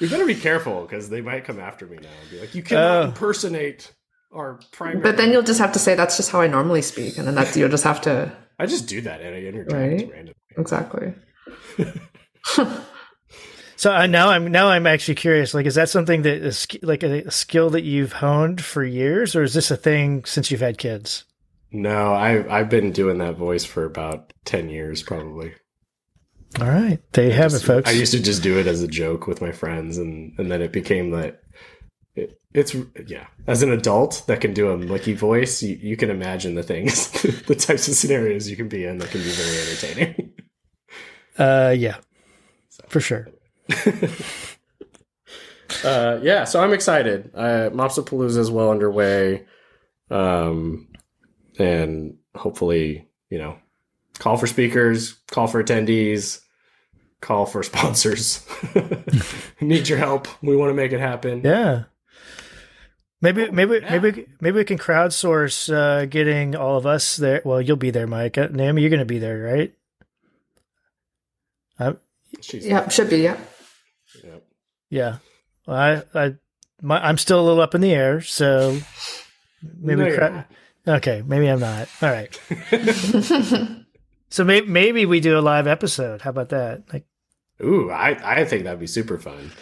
we 0.00 0.08
better 0.08 0.26
be 0.26 0.34
careful 0.34 0.82
because 0.82 1.08
they 1.08 1.20
might 1.20 1.44
come 1.44 1.58
after 1.58 1.86
me 1.86 1.96
now 2.00 2.08
and 2.22 2.30
be 2.30 2.40
like, 2.40 2.54
"You 2.54 2.62
cannot 2.62 2.96
Oh. 2.96 3.02
impersonate 3.08 3.92
our 4.32 4.60
primary." 4.72 5.00
But 5.02 5.16
then 5.16 5.32
you'll 5.32 5.42
just 5.42 5.60
have 5.60 5.72
to 5.72 5.78
say 5.78 5.94
that's 5.94 6.16
just 6.16 6.30
how 6.30 6.40
I 6.40 6.46
normally 6.46 6.82
speak, 6.82 7.16
and 7.18 7.26
then 7.26 7.34
that's 7.34 7.56
you'll 7.56 7.68
just 7.70 7.84
have 7.84 8.00
to 8.02 8.30
I 8.58 8.66
just 8.66 8.86
do 8.88 9.00
that 9.02 9.20
at 9.20 9.32
a 9.32 9.48
interject 9.48 9.72
Right. 9.72 10.10
randomly. 10.10 10.34
exactly. 10.56 11.14
So 13.78 13.92
I 13.92 14.06
now 14.06 14.30
I'm 14.30 14.50
now 14.50 14.68
I'm 14.68 14.86
actually 14.86 15.16
curious. 15.16 15.52
Like, 15.52 15.66
is 15.66 15.74
that 15.74 15.90
something 15.90 16.22
that 16.22 16.38
is 16.38 16.56
sk- 16.60 16.82
like 16.82 17.02
a, 17.02 17.30
skill 17.30 17.68
that 17.70 17.82
you've 17.84 18.12
honed 18.12 18.64
for 18.64 18.82
years, 18.82 19.36
or 19.36 19.42
is 19.42 19.52
this 19.52 19.70
a 19.70 19.76
thing 19.76 20.24
since 20.24 20.50
you've 20.50 20.62
had 20.62 20.78
kids? 20.78 21.24
No, 21.72 22.14
I 22.14 22.42
I've 22.58 22.70
been 22.70 22.90
doing 22.90 23.18
that 23.18 23.36
voice 23.36 23.66
for 23.66 23.84
about 23.84 24.32
ten 24.46 24.70
years, 24.70 25.02
probably. 25.02 25.52
All 26.60 26.68
right, 26.68 27.00
there 27.12 27.26
you 27.26 27.32
have 27.32 27.52
it, 27.52 27.60
folks. 27.60 27.88
I 27.88 27.92
used 27.92 28.12
to 28.12 28.22
just 28.22 28.42
do 28.42 28.58
it 28.58 28.66
as 28.66 28.82
a 28.82 28.88
joke 28.88 29.26
with 29.26 29.42
my 29.42 29.52
friends, 29.52 29.98
and 29.98 30.32
and 30.38 30.50
then 30.50 30.62
it 30.62 30.72
became 30.72 31.10
that 31.10 31.42
it, 32.16 32.40
it's 32.54 32.74
yeah. 33.06 33.26
As 33.46 33.62
an 33.62 33.70
adult 33.70 34.24
that 34.26 34.40
can 34.40 34.54
do 34.54 34.70
a 34.70 34.78
Mickey 34.78 35.12
voice, 35.12 35.62
you, 35.62 35.78
you 35.80 35.96
can 35.96 36.10
imagine 36.10 36.54
the 36.54 36.62
things, 36.62 37.10
the 37.46 37.54
types 37.54 37.88
of 37.88 37.94
scenarios 37.94 38.48
you 38.48 38.56
can 38.56 38.68
be 38.68 38.84
in 38.84 38.98
that 38.98 39.10
can 39.10 39.20
be 39.20 39.30
very 39.30 39.58
entertaining. 39.58 40.32
Uh, 41.38 41.74
yeah, 41.76 41.96
for 42.88 42.98
sure. 42.98 43.28
uh, 45.84 46.18
yeah, 46.22 46.44
so 46.44 46.62
I'm 46.62 46.72
excited. 46.72 47.30
Uh, 47.34 47.68
Mopsapalooza 47.74 48.38
is 48.38 48.50
well 48.50 48.70
underway, 48.70 49.44
um, 50.10 50.88
and 51.58 52.16
hopefully, 52.34 53.10
you 53.28 53.36
know, 53.36 53.58
call 54.18 54.36
for 54.36 54.46
speakers, 54.46 55.14
call 55.28 55.46
for 55.46 55.62
attendees, 55.62 56.40
call 57.20 57.46
for 57.46 57.62
sponsors. 57.62 58.46
Need 59.60 59.88
your 59.88 59.98
help. 59.98 60.28
We 60.42 60.56
want 60.56 60.70
to 60.70 60.74
make 60.74 60.92
it 60.92 61.00
happen. 61.00 61.42
Yeah. 61.44 61.84
Maybe, 63.22 63.50
maybe, 63.50 63.80
maybe, 63.80 64.26
maybe 64.40 64.56
we 64.58 64.64
can 64.64 64.76
crowdsource 64.78 65.72
uh, 65.72 66.04
getting 66.04 66.54
all 66.54 66.76
of 66.76 66.86
us 66.86 67.16
there. 67.16 67.40
Well, 67.44 67.62
you'll 67.62 67.76
be 67.76 67.90
there, 67.90 68.06
Mike. 68.06 68.36
Uh, 68.36 68.48
Naomi, 68.50 68.82
you're 68.82 68.90
going 68.90 69.00
to 69.00 69.06
be 69.06 69.18
there, 69.18 69.38
right? 69.42 69.74
I, 71.78 71.94
She's, 72.42 72.66
Yep, 72.66 72.90
should 72.90 73.08
be. 73.08 73.18
Yep. 73.18 73.38
Yep. 74.22 74.44
yeah. 74.90 75.16
Well, 75.66 75.76
I, 75.76 76.02
I, 76.14 76.34
my, 76.82 77.04
I'm 77.06 77.16
still 77.18 77.40
a 77.40 77.44
little 77.44 77.62
up 77.62 77.74
in 77.74 77.80
the 77.80 77.94
air, 77.94 78.20
so 78.20 78.78
maybe. 79.78 80.02
No, 80.02 80.14
cra- 80.14 80.46
okay, 80.86 81.22
maybe 81.26 81.48
I'm 81.48 81.60
not. 81.60 81.88
All 82.02 82.10
right. 82.10 82.38
so 84.28 84.44
maybe 84.44 84.66
maybe 84.66 85.06
we 85.06 85.20
do 85.20 85.38
a 85.38 85.40
live 85.40 85.66
episode. 85.66 86.22
How 86.22 86.30
about 86.30 86.50
that? 86.50 86.84
Like, 86.92 87.06
Ooh, 87.62 87.90
I, 87.90 88.40
I 88.40 88.44
think 88.44 88.64
that'd 88.64 88.80
be 88.80 88.86
super 88.86 89.18
fun. 89.18 89.52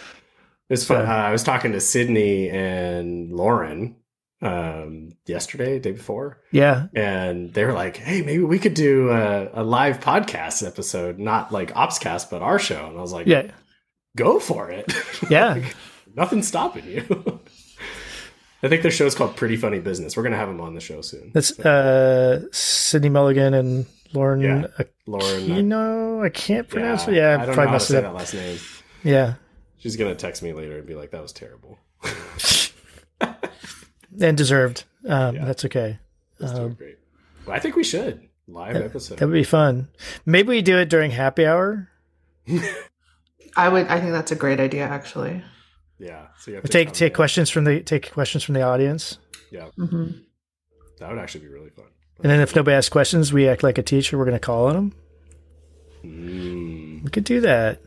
It's 0.69 0.85
fun. 0.85 1.07
Uh, 1.07 1.11
I 1.11 1.31
was 1.31 1.43
talking 1.45 1.73
to 1.73 1.81
Sydney 1.81 2.49
and 2.49 3.33
Lauren 3.33 3.97
um, 4.41 5.13
yesterday, 5.27 5.79
day 5.79 5.93
before, 5.93 6.41
yeah, 6.51 6.87
and 6.95 7.53
they 7.53 7.65
were 7.65 7.73
like, 7.73 7.97
"Hey, 7.97 8.23
maybe 8.23 8.43
we 8.43 8.59
could 8.59 8.75
do 8.75 9.11
a, 9.11 9.51
a 9.53 9.63
live 9.63 10.01
podcast 10.01 10.67
episode, 10.67 11.19
not 11.19 11.53
like 11.53 11.73
Opscast, 11.75 12.31
but 12.31 12.43
our 12.43 12.59
show." 12.59 12.87
And 12.87 12.99
I 12.99 13.01
was 13.01 13.13
like, 13.13 13.27
yeah, 13.27 13.51
go 14.17 14.39
for 14.41 14.71
it. 14.71 14.93
yeah. 15.31 15.63
Nothing's 16.15 16.49
stopping 16.49 16.87
you." 16.87 17.41
I 18.65 18.69
think 18.69 18.83
their 18.83 18.91
show's 18.91 19.15
called 19.15 19.37
Pretty 19.37 19.57
Funny 19.57 19.79
Business. 19.79 20.17
We're 20.17 20.23
gonna 20.23 20.37
have 20.37 20.49
them 20.49 20.61
on 20.61 20.75
the 20.75 20.81
show 20.81 21.01
soon. 21.03 21.31
That's 21.35 21.59
uh, 21.61 22.47
Sydney 22.51 23.11
Mulligan 23.11 23.53
and 23.55 23.87
Lauren 24.15 24.41
Yeah. 24.41 24.67
Lauren, 25.07 25.45
You 25.45 25.63
know, 25.63 26.23
I 26.23 26.31
can't 26.31 26.69
pronounce 26.69 27.07
it. 27.07 27.13
I 27.13 27.17
Yeah, 27.17 27.37
don't 27.37 27.47
know 27.49 27.55
probably 27.55 27.57
how 27.57 27.65
to 27.67 27.73
messed 27.73 27.89
say 27.89 27.99
it 27.99 28.01
that 28.03 28.09
up. 28.09 28.15
last 28.15 28.35
name. 28.35 28.59
Yeah, 29.03 29.35
She's 29.79 29.97
gonna 29.97 30.15
text 30.15 30.43
me 30.43 30.53
later 30.55 30.79
and 30.79 30.87
be 30.87 30.95
like, 30.95 31.11
"That 31.11 31.21
was 31.23 31.33
terrible." 31.33 31.79
and 34.21 34.37
deserved. 34.37 34.85
Um, 35.07 35.37
Yeah. 35.37 35.45
That's 35.45 35.65
okay. 35.67 35.99
That's 36.39 36.53
doing 36.53 36.73
great. 36.75 36.99
Well, 37.47 37.55
I 37.57 37.59
think 37.59 37.77
we 37.77 37.85
should 37.85 38.23
live 38.49 38.77
episode. 38.77 39.19
That 39.19 39.27
would 39.27 39.35
be 39.35 39.45
fun. 39.45 39.89
Maybe 40.25 40.49
we 40.49 40.63
do 40.63 40.79
it 40.79 40.89
during 40.89 41.11
happy 41.11 41.47
hour. 41.47 41.89
I 43.57 43.69
would. 43.69 43.87
I 43.89 44.01
think 44.01 44.13
that's 44.13 44.33
a 44.33 44.37
great 44.37 44.59
idea, 44.61 44.85
actually. 44.85 45.43
Yeah. 45.99 46.27
So 46.39 46.51
you 46.51 46.57
have 46.57 46.65
to 46.65 46.71
Take 46.71 46.93
take 46.93 47.13
in. 47.13 47.17
questions 47.17 47.51
from 47.51 47.65
the 47.65 47.81
take 47.81 48.11
questions 48.13 48.43
from 48.45 48.55
the 48.55 48.63
audience, 48.63 49.19
Yeah, 49.51 49.67
hmm 49.77 50.07
that 50.99 51.09
would 51.11 51.19
actually 51.19 51.43
be 51.47 51.49
really 51.53 51.71
fun. 51.71 51.87
and 52.23 52.31
then 52.31 52.41
if 52.41 52.55
nobody 52.55 52.75
asks 52.77 52.89
questions, 52.89 53.33
we 53.33 53.49
act 53.49 53.63
like 53.63 53.79
a 53.79 53.83
teacher. 53.83 54.17
We're 54.19 54.25
going 54.25 54.37
to 54.37 54.41
call 54.41 54.67
on 54.69 54.75
them. 54.75 54.93
Mm, 56.05 57.03
We 57.05 57.11
could 57.11 57.25
do 57.25 57.41
that. 57.43 57.81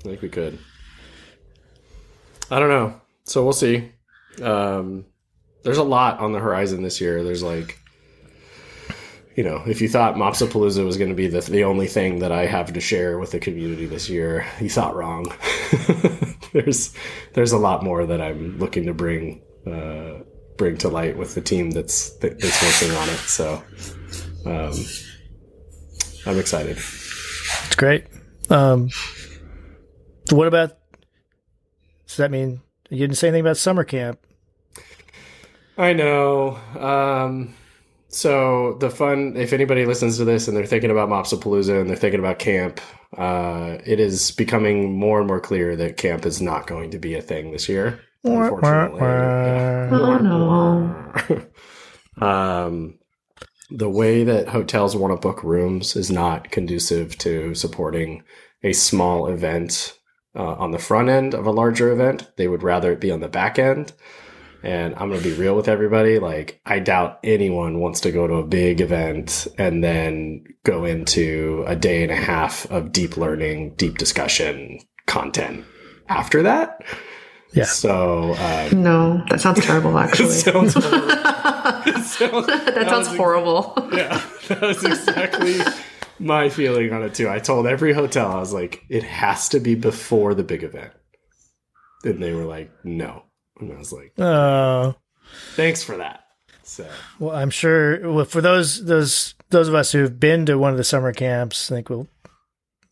I 0.00 0.02
think 0.02 0.22
we 0.22 0.28
could. 0.28 0.58
I 2.50 2.58
don't 2.58 2.68
know. 2.68 3.00
So 3.24 3.44
we'll 3.44 3.52
see. 3.52 3.90
Um, 4.42 5.04
there's 5.64 5.78
a 5.78 5.82
lot 5.82 6.18
on 6.20 6.32
the 6.32 6.38
horizon 6.38 6.82
this 6.82 7.00
year. 7.00 7.22
There's 7.22 7.42
like, 7.42 7.78
you 9.38 9.44
know, 9.44 9.62
if 9.68 9.80
you 9.80 9.88
thought 9.88 10.16
Mopsapalooza 10.16 10.84
was 10.84 10.96
going 10.96 11.10
to 11.10 11.14
be 11.14 11.28
the 11.28 11.40
the 11.42 11.62
only 11.62 11.86
thing 11.86 12.18
that 12.18 12.32
I 12.32 12.46
have 12.46 12.72
to 12.72 12.80
share 12.80 13.20
with 13.20 13.30
the 13.30 13.38
community 13.38 13.86
this 13.86 14.10
year, 14.10 14.44
you 14.60 14.68
thought 14.68 14.96
wrong. 14.96 15.32
there's 16.52 16.92
there's 17.34 17.52
a 17.52 17.56
lot 17.56 17.84
more 17.84 18.04
that 18.04 18.20
I'm 18.20 18.58
looking 18.58 18.86
to 18.86 18.94
bring 18.94 19.40
uh, 19.64 20.24
bring 20.56 20.76
to 20.78 20.88
light 20.88 21.16
with 21.16 21.36
the 21.36 21.40
team 21.40 21.70
that's 21.70 22.16
that's 22.16 22.82
working 22.82 22.96
on 22.96 23.08
it. 23.10 23.18
So 23.18 23.62
um, 24.44 24.74
I'm 26.26 26.40
excited. 26.40 26.76
It's 26.76 27.76
great. 27.76 28.06
Um, 28.50 28.88
so 30.24 30.34
what 30.34 30.48
about? 30.48 30.78
Does 32.08 32.16
that 32.16 32.32
mean 32.32 32.60
you 32.90 32.98
didn't 32.98 33.18
say 33.18 33.28
anything 33.28 33.42
about 33.42 33.56
summer 33.56 33.84
camp? 33.84 34.18
I 35.76 35.92
know. 35.92 36.58
Um, 36.76 37.54
so 38.08 38.78
the 38.80 38.90
fun, 38.90 39.36
if 39.36 39.52
anybody 39.52 39.84
listens 39.84 40.16
to 40.16 40.24
this 40.24 40.48
and 40.48 40.56
they're 40.56 40.66
thinking 40.66 40.90
about 40.90 41.10
Mopsapalooza 41.10 41.80
and 41.80 41.90
they're 41.90 41.96
thinking 41.96 42.20
about 42.20 42.38
camp, 42.38 42.80
uh, 43.16 43.78
it 43.84 44.00
is 44.00 44.30
becoming 44.30 44.98
more 44.98 45.18
and 45.18 45.28
more 45.28 45.40
clear 45.40 45.76
that 45.76 45.98
camp 45.98 46.24
is 46.24 46.40
not 46.40 46.66
going 46.66 46.90
to 46.90 46.98
be 46.98 47.14
a 47.14 47.22
thing 47.22 47.52
this 47.52 47.68
year. 47.68 48.00
Unfortunately, 48.24 49.00
Oh 49.92 50.18
no. 50.18 51.46
um, 52.26 52.98
the 53.70 53.90
way 53.90 54.24
that 54.24 54.48
hotels 54.48 54.96
want 54.96 55.12
to 55.12 55.20
book 55.20 55.44
rooms 55.44 55.94
is 55.94 56.10
not 56.10 56.50
conducive 56.50 57.16
to 57.18 57.54
supporting 57.54 58.22
a 58.62 58.72
small 58.72 59.28
event 59.28 59.98
uh, 60.34 60.54
on 60.54 60.70
the 60.70 60.78
front 60.78 61.08
end 61.08 61.34
of 61.34 61.46
a 61.46 61.50
larger 61.50 61.92
event. 61.92 62.30
They 62.36 62.48
would 62.48 62.62
rather 62.62 62.92
it 62.92 63.00
be 63.00 63.10
on 63.10 63.20
the 63.20 63.28
back 63.28 63.58
end. 63.58 63.92
And 64.62 64.94
I'm 64.96 65.08
going 65.08 65.22
to 65.22 65.28
be 65.30 65.34
real 65.36 65.54
with 65.54 65.68
everybody. 65.68 66.18
Like, 66.18 66.60
I 66.66 66.80
doubt 66.80 67.20
anyone 67.22 67.78
wants 67.78 68.00
to 68.00 68.10
go 68.10 68.26
to 68.26 68.34
a 68.34 68.46
big 68.46 68.80
event 68.80 69.46
and 69.56 69.84
then 69.84 70.44
go 70.64 70.84
into 70.84 71.62
a 71.66 71.76
day 71.76 72.02
and 72.02 72.10
a 72.10 72.16
half 72.16 72.68
of 72.70 72.90
deep 72.90 73.16
learning, 73.16 73.74
deep 73.76 73.98
discussion 73.98 74.80
content 75.06 75.64
after 76.08 76.42
that. 76.42 76.80
Yeah. 77.52 77.64
So, 77.64 78.34
um, 78.34 78.82
No, 78.82 79.24
that 79.30 79.40
sounds 79.40 79.64
terrible. 79.64 79.96
Actually, 79.98 80.30
sounds 80.30 80.74
horrible. 80.76 81.06
that 81.06 82.04
sounds 82.88 83.08
was- 83.08 83.16
horrible. 83.16 83.72
yeah, 83.92 84.22
that 84.48 84.60
was 84.60 84.84
exactly 84.84 85.58
my 86.18 86.48
feeling 86.48 86.92
on 86.92 87.02
it 87.04 87.14
too. 87.14 87.28
I 87.28 87.38
told 87.38 87.66
every 87.66 87.92
hotel, 87.92 88.30
I 88.32 88.40
was 88.40 88.52
like, 88.52 88.84
it 88.88 89.02
has 89.04 89.48
to 89.50 89.60
be 89.60 89.76
before 89.76 90.34
the 90.34 90.42
big 90.42 90.62
event. 90.64 90.92
And 92.04 92.22
they 92.22 92.32
were 92.34 92.44
like, 92.44 92.70
no. 92.84 93.22
And 93.60 93.72
I 93.72 93.78
was 93.78 93.92
like, 93.92 94.12
Oh, 94.18 94.94
thanks 95.54 95.82
for 95.82 95.96
that. 95.96 96.24
So, 96.62 96.86
well, 97.18 97.34
I'm 97.34 97.50
sure. 97.50 98.12
Well, 98.12 98.24
for 98.26 98.40
those 98.40 98.84
those 98.84 99.34
those 99.50 99.68
of 99.68 99.74
us 99.74 99.92
who've 99.92 100.20
been 100.20 100.44
to 100.46 100.58
one 100.58 100.70
of 100.70 100.76
the 100.76 100.84
summer 100.84 101.12
camps, 101.12 101.72
I 101.72 101.76
think 101.76 101.88
we'll 101.88 102.08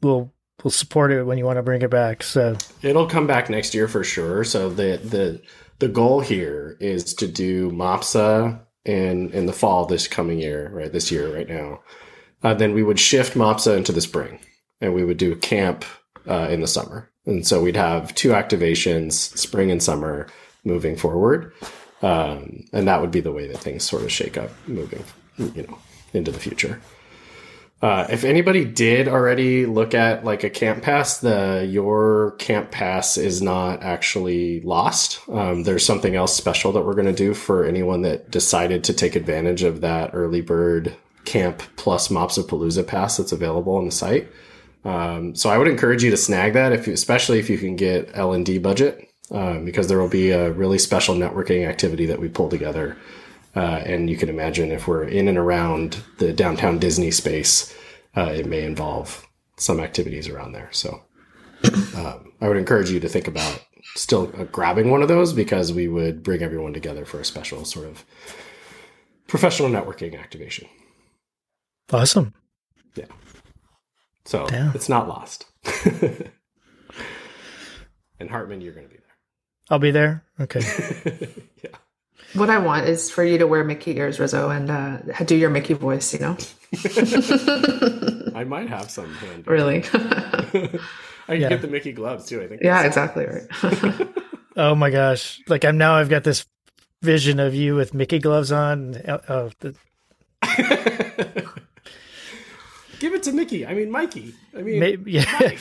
we'll 0.03 0.33
we'll 0.65 0.71
support 0.71 1.13
it 1.13 1.25
when 1.25 1.37
you 1.37 1.45
want 1.45 1.59
to 1.59 1.63
bring 1.63 1.83
it 1.83 1.91
back. 1.91 2.23
So 2.23 2.57
it'll 2.83 3.07
come 3.07 3.27
back 3.27 3.51
next 3.51 3.75
year 3.75 3.87
for 3.87 4.03
sure. 4.03 4.45
So 4.45 4.71
the 4.71 4.99
the 5.05 5.43
the 5.79 5.89
goal 5.89 6.21
here 6.21 6.77
is 6.81 7.13
to 7.15 7.29
do 7.29 7.71
MOPSA 7.71 8.61
in 8.87 9.31
in 9.33 9.47
the 9.47 9.53
fall 9.53 9.85
this 9.85 10.09
coming 10.09 10.39
year, 10.39 10.71
right? 10.73 10.93
This 10.93 11.11
year, 11.11 11.35
right 11.35 11.49
now. 11.49 11.81
Uh, 12.43 12.55
then 12.55 12.75
we 12.75 12.83
would 12.83 12.99
shift 12.99 13.35
MOPSA 13.35 13.77
into 13.77 13.93
the 13.93 14.01
spring, 14.01 14.39
and 14.81 14.95
we 14.95 15.05
would 15.05 15.17
do 15.19 15.33
a 15.33 15.37
camp 15.37 15.85
uh, 16.29 16.49
in 16.51 16.61
the 16.61 16.67
summer. 16.67 17.11
And 17.27 17.47
so 17.47 17.63
we'd 17.63 17.77
have 17.77 18.15
two 18.15 18.31
activations, 18.31 19.13
spring 19.13 19.71
and 19.71 19.83
summer, 19.83 20.29
moving 20.67 20.97
forward. 20.97 21.53
Um, 22.03 22.65
and 22.75 22.87
that 22.89 23.01
would 23.01 23.11
be 23.11 23.21
the 23.21 23.33
way 23.33 23.47
that 23.49 23.59
things 23.59 23.85
sort 23.85 24.03
of 24.03 24.13
shake 24.13 24.37
up 24.37 24.51
moving, 24.67 25.03
you 25.39 25.63
know, 25.63 25.79
into 26.13 26.31
the 26.31 26.39
future. 26.39 26.81
Uh, 27.83 28.07
if 28.09 28.25
anybody 28.25 28.65
did 28.65 29.07
already 29.07 29.67
look 29.67 29.95
at 29.95 30.25
like 30.25 30.43
a 30.45 30.51
camp 30.51 30.83
pass, 30.83 31.19
the 31.19 31.67
your 31.69 32.33
camp 32.39 32.71
pass 32.71 33.19
is 33.19 33.43
not 33.43 33.83
actually 33.83 34.61
lost. 34.63 35.21
Um, 35.29 35.63
there's 35.63 35.85
something 35.85 36.17
else 36.17 36.35
special 36.35 36.73
that 36.73 36.83
we're 36.83 36.95
going 36.95 37.07
to 37.07 37.13
do 37.13 37.35
for 37.35 37.65
anyone 37.65 38.03
that 38.03 38.31
decided 38.31 38.83
to 38.85 38.95
take 38.95 39.15
advantage 39.15 39.63
of 39.63 39.83
that 39.83 40.11
early 40.15 40.41
bird 40.41 40.97
camp 41.27 41.63
plus 41.77 42.09
Mopsapalooza 42.09 42.87
pass 42.87 43.19
that's 43.19 43.33
available 43.33 43.77
on 43.77 43.85
the 43.85 43.93
site. 43.93 44.29
Um, 44.85 45.35
so 45.35 45.51
I 45.51 45.59
would 45.59 45.69
encourage 45.69 46.03
you 46.03 46.11
to 46.11 46.17
snag 46.17 46.55
that, 46.55 46.73
if 46.73 46.87
you, 46.87 46.95
especially 46.95 47.39
if 47.41 47.51
you 47.51 47.59
can 47.59 47.77
get 47.77 48.11
L 48.15 48.33
and 48.33 48.47
D 48.47 48.57
budget, 48.59 49.06
um, 49.31 49.65
because 49.65 49.89
there 49.89 49.99
will 49.99 50.09
be 50.09 50.31
a 50.31 50.53
really 50.53 50.79
special 50.79 51.15
networking 51.15 51.67
activity 51.67 52.07
that 52.07 52.21
we 52.21 52.29
pull 52.29 52.49
together. 52.49 52.97
Uh, 53.55 53.83
and 53.87 54.11
you 54.11 54.17
can 54.17 54.29
imagine 54.29 54.71
if 54.71 54.87
we're 54.87 55.05
in 55.05 55.29
and 55.29 55.39
around 55.39 56.03
the 56.19 56.33
downtown 56.33 56.79
Disney 56.79 57.11
space, 57.11 57.75
uh, 58.17 58.31
it 58.35 58.47
may 58.47 58.65
involve 58.65 59.27
some 59.57 59.81
activities 59.81 60.29
around 60.29 60.53
there. 60.53 60.69
So 60.73 61.03
um, 61.97 62.33
I 62.41 62.49
would 62.49 62.57
encourage 62.59 62.91
you 62.91 63.01
to 63.01 63.09
think 63.09 63.29
about 63.29 63.65
still 63.95 64.33
uh, 64.39 64.45
grabbing 64.45 64.91
one 64.91 65.03
of 65.03 65.09
those 65.09 65.33
because 65.33 65.73
we 65.73 65.89
would 65.89 66.23
bring 66.23 66.43
everyone 66.43 66.73
together 66.73 67.05
for 67.05 67.21
a 67.21 67.25
special 67.25 67.65
sort 67.65 67.87
of 67.87 68.05
professional 69.27 69.69
networking 69.71 70.19
activation. 70.19 70.69
awesome. 71.93 72.35
Yeah. 72.95 73.07
So 74.25 74.47
Damn. 74.47 74.75
it's 74.75 74.89
not 74.89 75.09
lost. 75.09 75.47
and 78.19 78.31
Hartman, 78.31 78.61
you're 78.61 78.75
going 78.75 78.87
to 78.89 78.93
be 78.93 78.99
there. 78.99 79.06
I'll 79.71 79.79
be 79.79 79.91
there. 79.91 80.23
Okay. 80.41 80.61
yeah. 81.63 81.71
What 82.35 82.51
I 82.51 82.59
want 82.59 82.87
is 82.89 83.11
for 83.11 83.25
you 83.25 83.39
to 83.39 83.47
wear 83.47 83.65
Mickey 83.65 83.97
ears, 83.97 84.21
Rizzo, 84.21 84.51
and 84.51 84.71
uh, 84.71 84.99
do 85.25 85.35
your 85.37 85.51
Mickey 85.51 85.75
voice. 85.75 86.13
You 86.13 86.21
know, 86.21 86.37
I 88.35 88.45
might 88.45 88.69
have 88.69 88.91
some 88.91 89.13
hand. 89.15 89.47
really. 89.47 89.79
I 91.29 91.33
can 91.33 91.41
Yeah. 91.41 91.49
get 91.49 91.63
the 91.63 91.69
Mickey 91.69 91.93
gloves 91.93 92.27
too. 92.27 92.43
I 92.43 92.47
think. 92.47 92.63
yeah, 92.63 92.83
exactly 92.83 93.27
right. 93.27 94.09
oh 94.57 94.75
my 94.75 94.91
gosh! 94.91 95.41
Like 95.49 95.65
I'm 95.65 95.79
now. 95.79 95.95
I've 95.97 96.09
got 96.11 96.25
this 96.25 96.47
vision 97.03 97.41
of 97.41 97.55
you 97.55 97.75
with 97.75 97.95
Mickey 97.95 98.19
gloves 98.19 98.53
on. 98.53 99.01
Oh, 99.09 99.21
oh, 99.29 99.51
the, 99.61 99.75
Give 102.99 103.13
it 103.13 103.23
to 103.25 103.33
Mickey. 103.33 103.67
I 103.67 103.75
mean, 103.75 103.91
Mikey. 103.91 104.35
I 104.57 104.63
mean, 104.63 104.79
maybe, 104.81 105.13
yeah. 105.13 105.53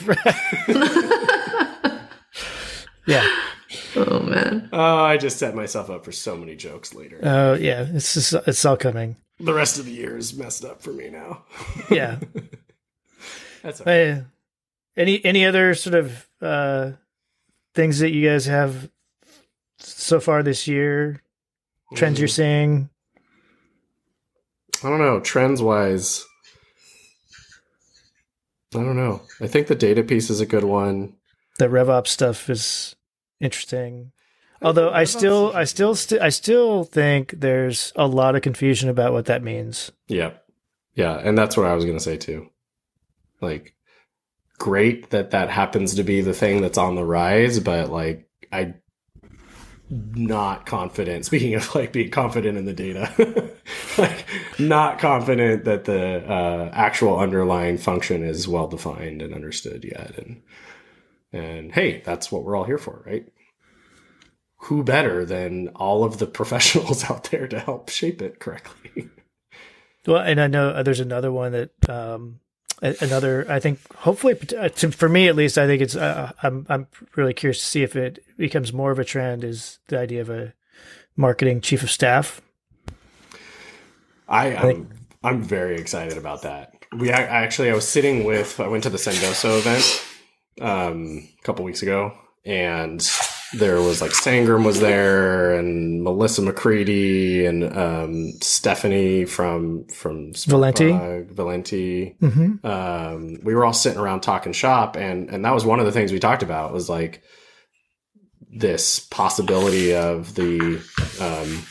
yeah. 3.06 3.28
Oh 4.36 4.50
man. 4.50 4.68
oh, 4.72 5.04
I 5.04 5.16
just 5.16 5.38
set 5.38 5.54
myself 5.54 5.90
up 5.90 6.04
for 6.04 6.12
so 6.12 6.36
many 6.36 6.56
jokes 6.56 6.94
later. 6.94 7.20
Oh 7.22 7.54
yeah. 7.54 7.86
It's 7.92 8.14
just, 8.14 8.32
it's 8.46 8.64
all 8.64 8.76
coming. 8.76 9.16
the 9.40 9.54
rest 9.54 9.78
of 9.78 9.86
the 9.86 9.92
year 9.92 10.16
is 10.16 10.34
messed 10.36 10.64
up 10.64 10.82
for 10.82 10.92
me 10.92 11.08
now. 11.10 11.44
Yeah. 11.90 12.18
That's 13.62 13.80
all 13.80 13.86
right. 13.86 14.08
Uh, 14.08 14.20
any 14.96 15.24
any 15.24 15.44
other 15.44 15.74
sort 15.74 15.94
of 15.94 16.28
uh, 16.40 16.92
things 17.74 17.98
that 17.98 18.10
you 18.12 18.28
guys 18.28 18.46
have 18.46 18.88
so 19.78 20.20
far 20.20 20.42
this 20.42 20.66
year? 20.68 21.22
Trends 21.94 22.18
you're 22.18 22.28
seeing? 22.28 22.88
I 24.84 24.88
don't 24.88 24.98
know. 25.00 25.20
Trends 25.20 25.60
wise, 25.62 26.24
I 28.74 28.78
don't 28.78 28.96
know. 28.96 29.22
I 29.40 29.46
think 29.46 29.66
the 29.68 29.74
data 29.74 30.02
piece 30.02 30.28
is 30.30 30.40
a 30.40 30.46
good 30.46 30.64
one. 30.64 31.14
The 31.58 31.66
RevOps 31.66 32.08
stuff 32.08 32.50
is 32.50 32.94
interesting. 33.40 34.12
Although 34.66 34.90
I 34.90 35.04
still, 35.04 35.52
I 35.54 35.62
still, 35.62 35.94
st- 35.94 36.20
I 36.20 36.28
still 36.30 36.82
think 36.82 37.34
there's 37.38 37.92
a 37.94 38.08
lot 38.08 38.34
of 38.34 38.42
confusion 38.42 38.88
about 38.88 39.12
what 39.12 39.26
that 39.26 39.40
means. 39.40 39.92
Yeah. 40.08 40.32
Yeah. 40.96 41.20
And 41.22 41.38
that's 41.38 41.56
what 41.56 41.66
I 41.66 41.74
was 41.74 41.84
going 41.84 41.96
to 41.96 42.02
say 42.02 42.16
too. 42.16 42.50
Like, 43.40 43.76
great 44.58 45.10
that 45.10 45.30
that 45.30 45.50
happens 45.50 45.94
to 45.94 46.02
be 46.02 46.20
the 46.20 46.34
thing 46.34 46.62
that's 46.62 46.78
on 46.78 46.96
the 46.96 47.04
rise, 47.04 47.60
but 47.60 47.90
like, 47.90 48.28
I 48.50 48.74
not 49.88 50.66
confident. 50.66 51.26
Speaking 51.26 51.54
of 51.54 51.72
like 51.76 51.92
being 51.92 52.10
confident 52.10 52.58
in 52.58 52.64
the 52.64 52.72
data, 52.72 53.52
like 53.98 54.26
not 54.58 54.98
confident 54.98 55.64
that 55.66 55.84
the 55.84 56.28
uh, 56.28 56.70
actual 56.72 57.20
underlying 57.20 57.78
function 57.78 58.24
is 58.24 58.48
well 58.48 58.66
defined 58.66 59.22
and 59.22 59.32
understood 59.32 59.84
yet. 59.84 60.18
And 60.18 60.42
and 61.32 61.70
hey, 61.70 62.02
that's 62.04 62.32
what 62.32 62.42
we're 62.42 62.56
all 62.56 62.64
here 62.64 62.78
for, 62.78 63.04
right? 63.06 63.28
Who 64.60 64.82
better 64.82 65.24
than 65.24 65.68
all 65.68 66.04
of 66.04 66.18
the 66.18 66.26
professionals 66.38 67.04
out 67.04 67.24
there 67.24 67.46
to 67.48 67.58
help 67.58 67.88
shape 67.88 68.22
it 68.22 68.40
correctly? 68.40 69.08
Well, 70.06 70.22
and 70.22 70.40
I 70.40 70.46
know 70.46 70.70
uh, 70.70 70.82
there's 70.82 71.00
another 71.00 71.32
one 71.32 71.52
that 71.52 71.90
um, 71.90 72.40
another. 72.80 73.46
I 73.50 73.60
think 73.60 73.80
hopefully, 73.94 74.38
uh, 74.56 74.68
to, 74.68 74.92
for 74.92 75.08
me 75.08 75.28
at 75.28 75.36
least, 75.36 75.58
I 75.58 75.66
think 75.66 75.82
it's. 75.82 75.96
Uh, 75.96 76.32
I'm 76.42 76.66
I'm 76.68 76.86
really 77.16 77.34
curious 77.34 77.58
to 77.58 77.64
see 77.64 77.82
if 77.82 77.96
it 77.96 78.24
becomes 78.36 78.72
more 78.72 78.90
of 78.90 78.98
a 78.98 79.04
trend. 79.04 79.44
Is 79.44 79.78
the 79.88 79.98
idea 79.98 80.20
of 80.20 80.30
a 80.30 80.54
marketing 81.16 81.60
chief 81.60 81.82
of 81.82 81.90
staff? 81.90 82.40
I 84.28 84.48
am 84.48 84.90
I'm 85.22 85.42
very 85.42 85.76
excited 85.76 86.18
about 86.18 86.42
that. 86.42 86.72
We 86.96 87.10
I, 87.10 87.22
actually 87.22 87.70
I 87.70 87.74
was 87.74 87.88
sitting 87.88 88.24
with 88.24 88.60
I 88.60 88.68
went 88.68 88.84
to 88.84 88.90
the 88.90 88.98
Sendoso 88.98 89.58
event 89.58 90.04
um, 90.60 91.28
a 91.38 91.42
couple 91.42 91.64
weeks 91.64 91.82
ago, 91.82 92.16
and 92.44 93.00
there 93.54 93.80
was 93.80 94.00
like 94.00 94.10
Sangram 94.10 94.64
was 94.64 94.80
there, 94.80 95.54
and 95.54 96.02
Melissa 96.02 96.42
McCready, 96.42 97.46
and 97.46 97.64
um, 97.76 98.32
Stephanie 98.40 99.24
from 99.24 99.86
from 99.88 100.32
Valenti. 100.34 100.92
Valenti. 101.32 102.16
Mm-hmm. 102.20 102.66
Um, 102.66 103.38
we 103.42 103.54
were 103.54 103.64
all 103.64 103.72
sitting 103.72 103.98
around 103.98 104.20
talking 104.20 104.52
shop, 104.52 104.96
and 104.96 105.30
and 105.30 105.44
that 105.44 105.54
was 105.54 105.64
one 105.64 105.80
of 105.80 105.86
the 105.86 105.92
things 105.92 106.12
we 106.12 106.18
talked 106.18 106.42
about 106.42 106.72
was 106.72 106.88
like 106.88 107.22
this 108.50 109.00
possibility 109.00 109.94
of 109.94 110.34
the 110.34 110.82
um, 111.20 111.64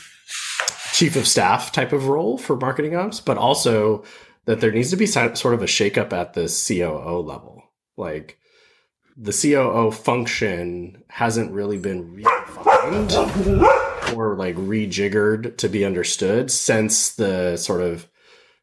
chief 0.92 1.16
of 1.16 1.26
staff 1.26 1.72
type 1.72 1.92
of 1.92 2.08
role 2.08 2.38
for 2.38 2.56
marketing 2.56 2.96
ops, 2.96 3.20
but 3.20 3.36
also 3.36 4.04
that 4.46 4.60
there 4.60 4.72
needs 4.72 4.90
to 4.90 4.96
be 4.96 5.06
sort 5.06 5.54
of 5.54 5.62
a 5.62 5.66
shakeup 5.66 6.12
at 6.12 6.34
the 6.34 6.46
COO 6.46 7.20
level. 7.20 7.62
Like 7.96 8.38
the 9.16 9.32
COO 9.32 9.90
function 9.90 11.02
hasn't 11.08 11.52
really 11.52 11.78
been 11.78 12.14
redefined 12.16 13.12
or 14.14 14.36
like 14.36 14.56
rejiggered 14.56 15.56
to 15.56 15.68
be 15.68 15.84
understood 15.84 16.50
since 16.50 17.14
the 17.14 17.56
sort 17.56 17.80
of 17.80 18.06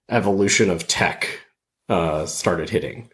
evolution 0.10 0.70
of 0.70 0.88
tech 0.88 1.40
uh, 1.90 2.26
started 2.26 2.70
hitting. 2.70 3.10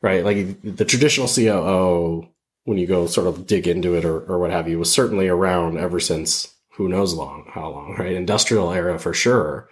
Right, 0.00 0.24
like 0.24 0.60
the 0.62 0.84
traditional 0.84 1.28
COO, 1.28 2.28
when 2.64 2.76
you 2.76 2.88
go 2.88 3.06
sort 3.06 3.28
of 3.28 3.46
dig 3.46 3.68
into 3.68 3.94
it 3.94 4.04
or, 4.04 4.18
or 4.22 4.40
what 4.40 4.50
have 4.50 4.68
you, 4.68 4.80
was 4.80 4.90
certainly 4.90 5.28
around 5.28 5.78
ever 5.78 6.00
since 6.00 6.52
who 6.72 6.88
knows 6.88 7.14
long 7.14 7.46
how 7.48 7.68
long 7.68 7.94
right? 7.96 8.12
Industrial 8.12 8.72
era 8.72 8.98
for 8.98 9.14
sure. 9.14 9.68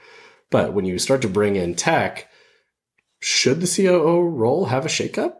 But 0.51 0.73
when 0.73 0.85
you 0.85 0.99
start 1.01 1.23
to 1.23 1.29
bring 1.29 1.57
in 1.57 1.75
tech 1.75 2.29
should 3.21 3.61
the 3.61 3.67
coo 3.67 4.21
role 4.21 4.67
have 4.67 4.87
a 4.87 4.89
shakeup 4.89 5.40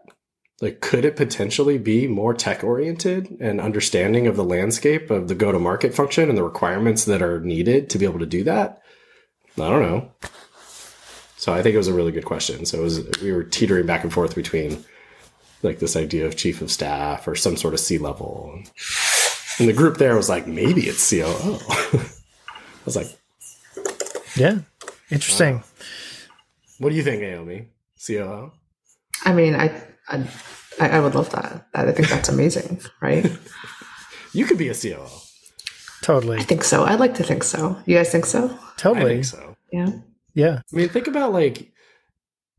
like 0.61 0.79
could 0.79 1.03
it 1.05 1.15
potentially 1.15 1.77
be 1.77 2.07
more 2.07 2.33
tech 2.33 2.63
oriented 2.63 3.37
and 3.39 3.59
understanding 3.59 4.27
of 4.27 4.35
the 4.35 4.43
landscape 4.43 5.09
of 5.09 5.27
the 5.27 5.35
go 5.35 5.51
to 5.51 5.59
market 5.59 5.93
function 5.93 6.29
and 6.29 6.37
the 6.37 6.43
requirements 6.43 7.05
that 7.05 7.21
are 7.21 7.39
needed 7.39 7.89
to 7.89 7.97
be 7.97 8.05
able 8.05 8.19
to 8.19 8.25
do 8.25 8.43
that 8.43 8.81
i 9.57 9.69
don't 9.69 9.81
know 9.81 10.11
so 11.37 11.53
i 11.53 11.61
think 11.61 11.73
it 11.73 11.77
was 11.77 11.87
a 11.87 11.93
really 11.93 12.11
good 12.11 12.25
question 12.25 12.65
so 12.65 12.79
it 12.79 12.83
was 12.83 13.01
we 13.21 13.31
were 13.31 13.43
teetering 13.43 13.85
back 13.85 14.03
and 14.03 14.13
forth 14.13 14.35
between 14.35 14.83
like 15.63 15.79
this 15.79 15.95
idea 15.95 16.25
of 16.25 16.35
chief 16.35 16.61
of 16.61 16.71
staff 16.71 17.27
or 17.27 17.35
some 17.35 17.57
sort 17.57 17.73
of 17.73 17.79
c 17.79 17.97
level 17.97 18.61
and 19.59 19.67
the 19.69 19.73
group 19.73 19.97
there 19.97 20.15
was 20.15 20.29
like, 20.29 20.47
maybe 20.47 20.87
it's 20.87 21.07
COO. 21.07 21.23
I 21.27 22.83
was 22.83 22.95
like, 22.95 23.15
Yeah, 24.35 24.59
interesting. 25.11 25.63
what 26.79 26.89
do 26.89 26.95
you 26.95 27.03
think, 27.03 27.21
Naomi? 27.21 27.67
COO? 28.03 28.53
I 29.23 29.33
mean, 29.33 29.53
I, 29.53 29.83
I 30.79 30.89
I 30.89 30.99
would 30.99 31.15
love 31.15 31.29
that. 31.31 31.67
I 31.73 31.91
think 31.91 32.09
that's 32.09 32.29
amazing, 32.29 32.81
right? 33.01 33.25
You 34.33 34.45
could 34.45 34.57
be 34.57 34.69
a 34.69 34.73
COO. 34.73 35.05
Totally, 36.01 36.37
I 36.37 36.43
think 36.43 36.63
so. 36.63 36.85
I'd 36.85 37.01
like 37.01 37.15
to 37.15 37.23
think 37.23 37.43
so. 37.43 37.77
You 37.85 37.97
guys 37.97 38.09
think 38.09 38.25
so? 38.25 38.45
I 38.47 38.71
totally. 38.77 39.15
think 39.15 39.25
so. 39.25 39.57
Yeah. 39.73 39.91
Yeah, 40.33 40.61
I 40.71 40.75
mean, 40.75 40.87
think 40.87 41.07
about 41.07 41.33
like 41.33 41.73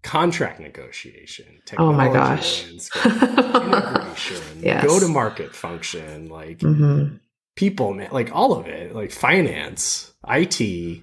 contract 0.03 0.61
negotiation. 0.61 1.47
Oh 1.79 1.95
my 1.95 2.13
gosh. 2.13 2.65
landscape, 2.67 3.07
integration, 3.07 4.43
Yes. 4.63 4.85
go 4.85 5.01
to 5.01 5.09
market 5.09 5.55
function, 5.55 6.29
like 6.29 6.61
hmm 6.61 7.17
people, 7.57 7.95
man, 7.95 8.09
like 8.13 8.35
all 8.35 8.53
of 8.55 8.67
it, 8.67 8.95
like 8.95 9.13
finance, 9.13 10.13
IT. 10.29 10.61
Yeah, 10.61 11.03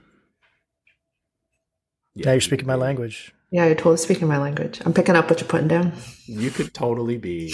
now 2.26 2.32
you're 2.34 2.42
speaking 2.42 2.68
my 2.68 2.76
language. 2.76 3.34
Yeah, 3.52 3.66
you're 3.66 3.76
totally 3.76 3.98
speaking 3.98 4.28
my 4.28 4.38
language. 4.38 4.80
I'm 4.86 4.94
picking 4.94 5.16
up 5.16 5.30
what 5.30 5.40
you're 5.42 5.48
putting 5.48 5.68
down. 5.68 5.94
You 6.26 6.52
could 6.52 6.74
totally 6.74 7.18
be 7.18 7.48
a 7.48 7.50
I 7.50 7.52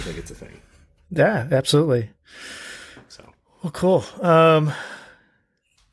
think 0.00 0.18
it's 0.18 0.30
a 0.30 0.34
thing. 0.34 0.60
Yeah, 1.10 1.46
absolutely. 1.50 2.10
So 3.08 3.24
Well, 3.62 3.70
cool. 3.72 4.04
Um, 4.20 4.72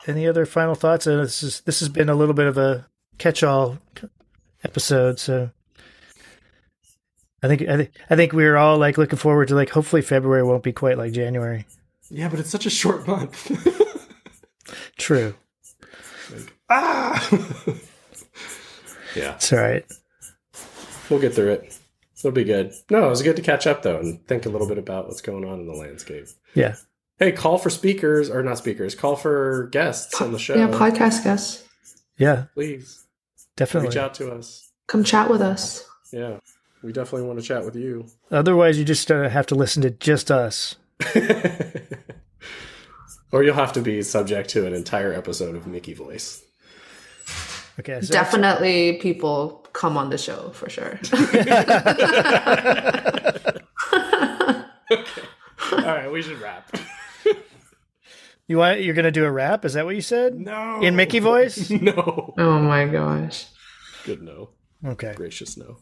any 0.07 0.27
other 0.27 0.45
final 0.45 0.75
thoughts? 0.75 1.07
And 1.07 1.21
this 1.21 1.43
is 1.43 1.61
this 1.61 1.79
has 1.81 1.89
been 1.89 2.09
a 2.09 2.15
little 2.15 2.33
bit 2.33 2.47
of 2.47 2.57
a 2.57 2.87
catch-all 3.17 3.77
episode, 4.63 5.19
so 5.19 5.49
I 7.41 7.47
think 7.47 7.61
I 7.63 7.77
think 7.77 7.91
I 8.09 8.15
think 8.15 8.33
we're 8.33 8.55
all 8.55 8.77
like 8.77 8.97
looking 8.97 9.19
forward 9.19 9.49
to 9.49 9.55
like 9.55 9.69
hopefully 9.69 10.01
February 10.01 10.43
won't 10.43 10.63
be 10.63 10.73
quite 10.73 10.97
like 10.97 11.11
January. 11.11 11.65
yeah, 12.09 12.29
but 12.29 12.39
it's 12.39 12.49
such 12.49 12.65
a 12.65 12.69
short 12.69 13.07
month. 13.07 13.51
True, 14.97 15.35
ah. 16.69 17.29
yeah, 19.15 19.36
it's 19.36 19.51
all 19.53 19.59
right. 19.59 19.86
we'll 21.09 21.19
get 21.19 21.33
through 21.33 21.53
it. 21.53 21.77
It'll 22.19 22.31
be 22.31 22.43
good. 22.45 22.73
No, 22.89 23.05
it 23.05 23.09
was 23.09 23.21
good 23.21 23.36
to 23.36 23.41
catch 23.41 23.67
up 23.67 23.83
though 23.83 23.99
and 23.99 24.25
think 24.27 24.45
a 24.45 24.49
little 24.49 24.67
bit 24.67 24.77
about 24.77 25.07
what's 25.07 25.21
going 25.21 25.43
on 25.45 25.59
in 25.59 25.67
the 25.67 25.73
landscape. 25.73 26.27
Yeah, 26.53 26.75
Hey, 27.19 27.31
call 27.31 27.57
for 27.57 27.69
speakers 27.69 28.29
or 28.29 28.41
not 28.43 28.57
speakers. 28.57 28.95
Call 28.95 29.15
for 29.15 29.67
guests 29.71 30.19
on 30.21 30.31
the 30.31 30.39
show. 30.39 30.55
Yeah, 30.55 30.69
podcast 30.69 31.23
guests. 31.23 31.63
yeah, 32.17 32.45
Please 32.53 33.05
definitely. 33.55 33.89
reach 33.89 33.97
out 33.97 34.13
to 34.15 34.31
us. 34.31 34.71
Come 34.88 35.03
chat 35.03 35.29
with 35.29 35.41
us. 35.41 35.86
Yeah, 36.12 36.39
we 36.81 36.91
definitely 36.91 37.27
want 37.27 37.39
to 37.39 37.45
chat 37.45 37.63
with 37.65 37.75
you. 37.75 38.07
Otherwise, 38.31 38.77
you 38.79 38.86
just 38.86 39.12
uh, 39.12 39.29
have 39.29 39.45
to 39.47 39.55
listen 39.55 39.81
to 39.83 39.89
just 39.91 40.31
us. 40.31 40.75
or 43.33 43.43
you'll 43.43 43.55
have 43.55 43.73
to 43.73 43.81
be 43.81 44.01
subject 44.03 44.49
to 44.51 44.65
an 44.65 44.73
entire 44.73 45.11
episode 45.11 45.55
of 45.55 45.65
Mickey 45.67 45.93
voice. 45.93 46.43
Okay, 47.79 47.99
so 48.01 48.13
Definitely 48.13 48.99
people 48.99 49.65
come 49.73 49.97
on 49.97 50.11
the 50.11 50.17
show 50.19 50.51
for 50.51 50.69
sure. 50.69 50.99
All 55.71 55.95
right, 55.95 56.11
we 56.11 56.21
should 56.21 56.39
wrap. 56.39 56.73
You 58.45 58.57
want 58.57 58.81
you're 58.81 58.93
gonna 58.93 59.09
do 59.09 59.23
a 59.23 59.31
rap? 59.31 59.63
Is 59.63 59.73
that 59.73 59.85
what 59.85 59.95
you 59.95 60.01
said? 60.01 60.37
No. 60.37 60.81
In 60.81 60.97
Mickey 60.97 61.19
voice? 61.19 61.69
no. 61.81 62.33
Oh 62.37 62.59
my 62.59 62.85
gosh. 62.85 63.45
Good 64.03 64.21
no. 64.21 64.49
Okay. 64.85 65.13
Gracious 65.15 65.55
no. 65.55 65.77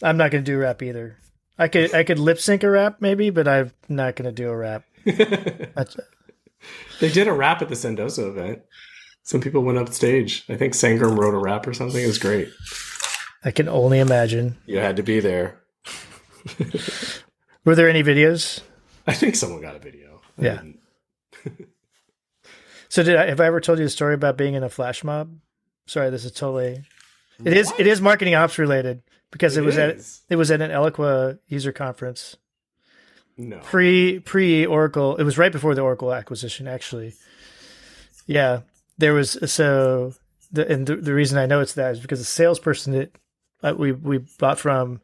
I'm 0.00 0.16
not 0.16 0.30
gonna 0.30 0.44
do 0.44 0.54
a 0.54 0.58
rap 0.58 0.80
either. 0.80 1.16
I 1.58 1.66
could 1.66 1.92
I 1.92 2.04
could 2.04 2.20
lip 2.20 2.38
sync 2.38 2.62
a 2.62 2.70
rap 2.70 2.98
maybe, 3.00 3.30
but 3.30 3.48
I'm 3.48 3.72
not 3.88 4.14
gonna 4.14 4.30
do 4.30 4.48
a 4.48 4.56
rap. 4.56 4.84
That's, 5.04 5.96
They 7.00 7.10
did 7.10 7.28
a 7.28 7.32
rap 7.32 7.62
at 7.62 7.68
the 7.68 7.74
Sendoso 7.74 8.28
event. 8.28 8.60
Some 9.22 9.40
people 9.40 9.62
went 9.62 9.78
up 9.78 9.92
stage. 9.92 10.44
I 10.48 10.56
think 10.56 10.74
Sangram 10.74 11.16
wrote 11.16 11.34
a 11.34 11.38
rap 11.38 11.66
or 11.66 11.72
something. 11.72 12.02
It 12.02 12.06
was 12.06 12.18
great. 12.18 12.48
I 13.44 13.50
can 13.50 13.68
only 13.68 13.98
imagine. 13.98 14.56
You 14.66 14.78
had 14.78 14.96
to 14.96 15.02
be 15.02 15.20
there. 15.20 15.60
Were 17.64 17.74
there 17.74 17.88
any 17.88 18.02
videos? 18.02 18.60
I 19.06 19.14
think 19.14 19.34
someone 19.34 19.62
got 19.62 19.76
a 19.76 19.78
video. 19.78 20.20
I 20.38 20.42
Yeah. 20.42 20.62
So 22.90 23.02
did 23.02 23.16
I 23.16 23.26
have 23.26 23.40
I 23.40 23.46
ever 23.46 23.60
told 23.60 23.80
you 23.80 23.84
the 23.84 23.90
story 23.90 24.14
about 24.14 24.36
being 24.36 24.54
in 24.54 24.62
a 24.62 24.68
flash 24.68 25.02
mob? 25.02 25.36
Sorry, 25.86 26.10
this 26.10 26.24
is 26.24 26.30
totally 26.30 26.84
it 27.44 27.52
is 27.52 27.72
it 27.76 27.88
is 27.88 28.00
marketing 28.00 28.36
ops 28.36 28.56
related 28.56 29.02
because 29.32 29.56
it, 29.56 29.62
It 29.62 29.64
was 29.64 29.78
at 29.78 29.96
it 30.30 30.36
was 30.36 30.52
at 30.52 30.60
an 30.60 30.70
Eloqua 30.70 31.40
user 31.48 31.72
conference. 31.72 32.36
No. 33.36 33.58
pre 33.58 34.20
pre 34.20 34.66
Oracle. 34.66 35.16
It 35.16 35.24
was 35.24 35.38
right 35.38 35.52
before 35.52 35.74
the 35.74 35.82
Oracle 35.82 36.12
acquisition, 36.12 36.68
actually. 36.68 37.14
Yeah, 38.26 38.60
there 38.98 39.14
was 39.14 39.38
so 39.50 40.14
the 40.52 40.70
and 40.70 40.86
the, 40.86 40.96
the 40.96 41.14
reason 41.14 41.38
I 41.38 41.46
know 41.46 41.60
it's 41.60 41.74
that 41.74 41.92
is 41.92 42.00
because 42.00 42.20
the 42.20 42.24
salesperson 42.24 42.92
that 42.92 43.16
uh, 43.62 43.74
we 43.76 43.92
we 43.92 44.18
bought 44.38 44.58
from 44.58 45.00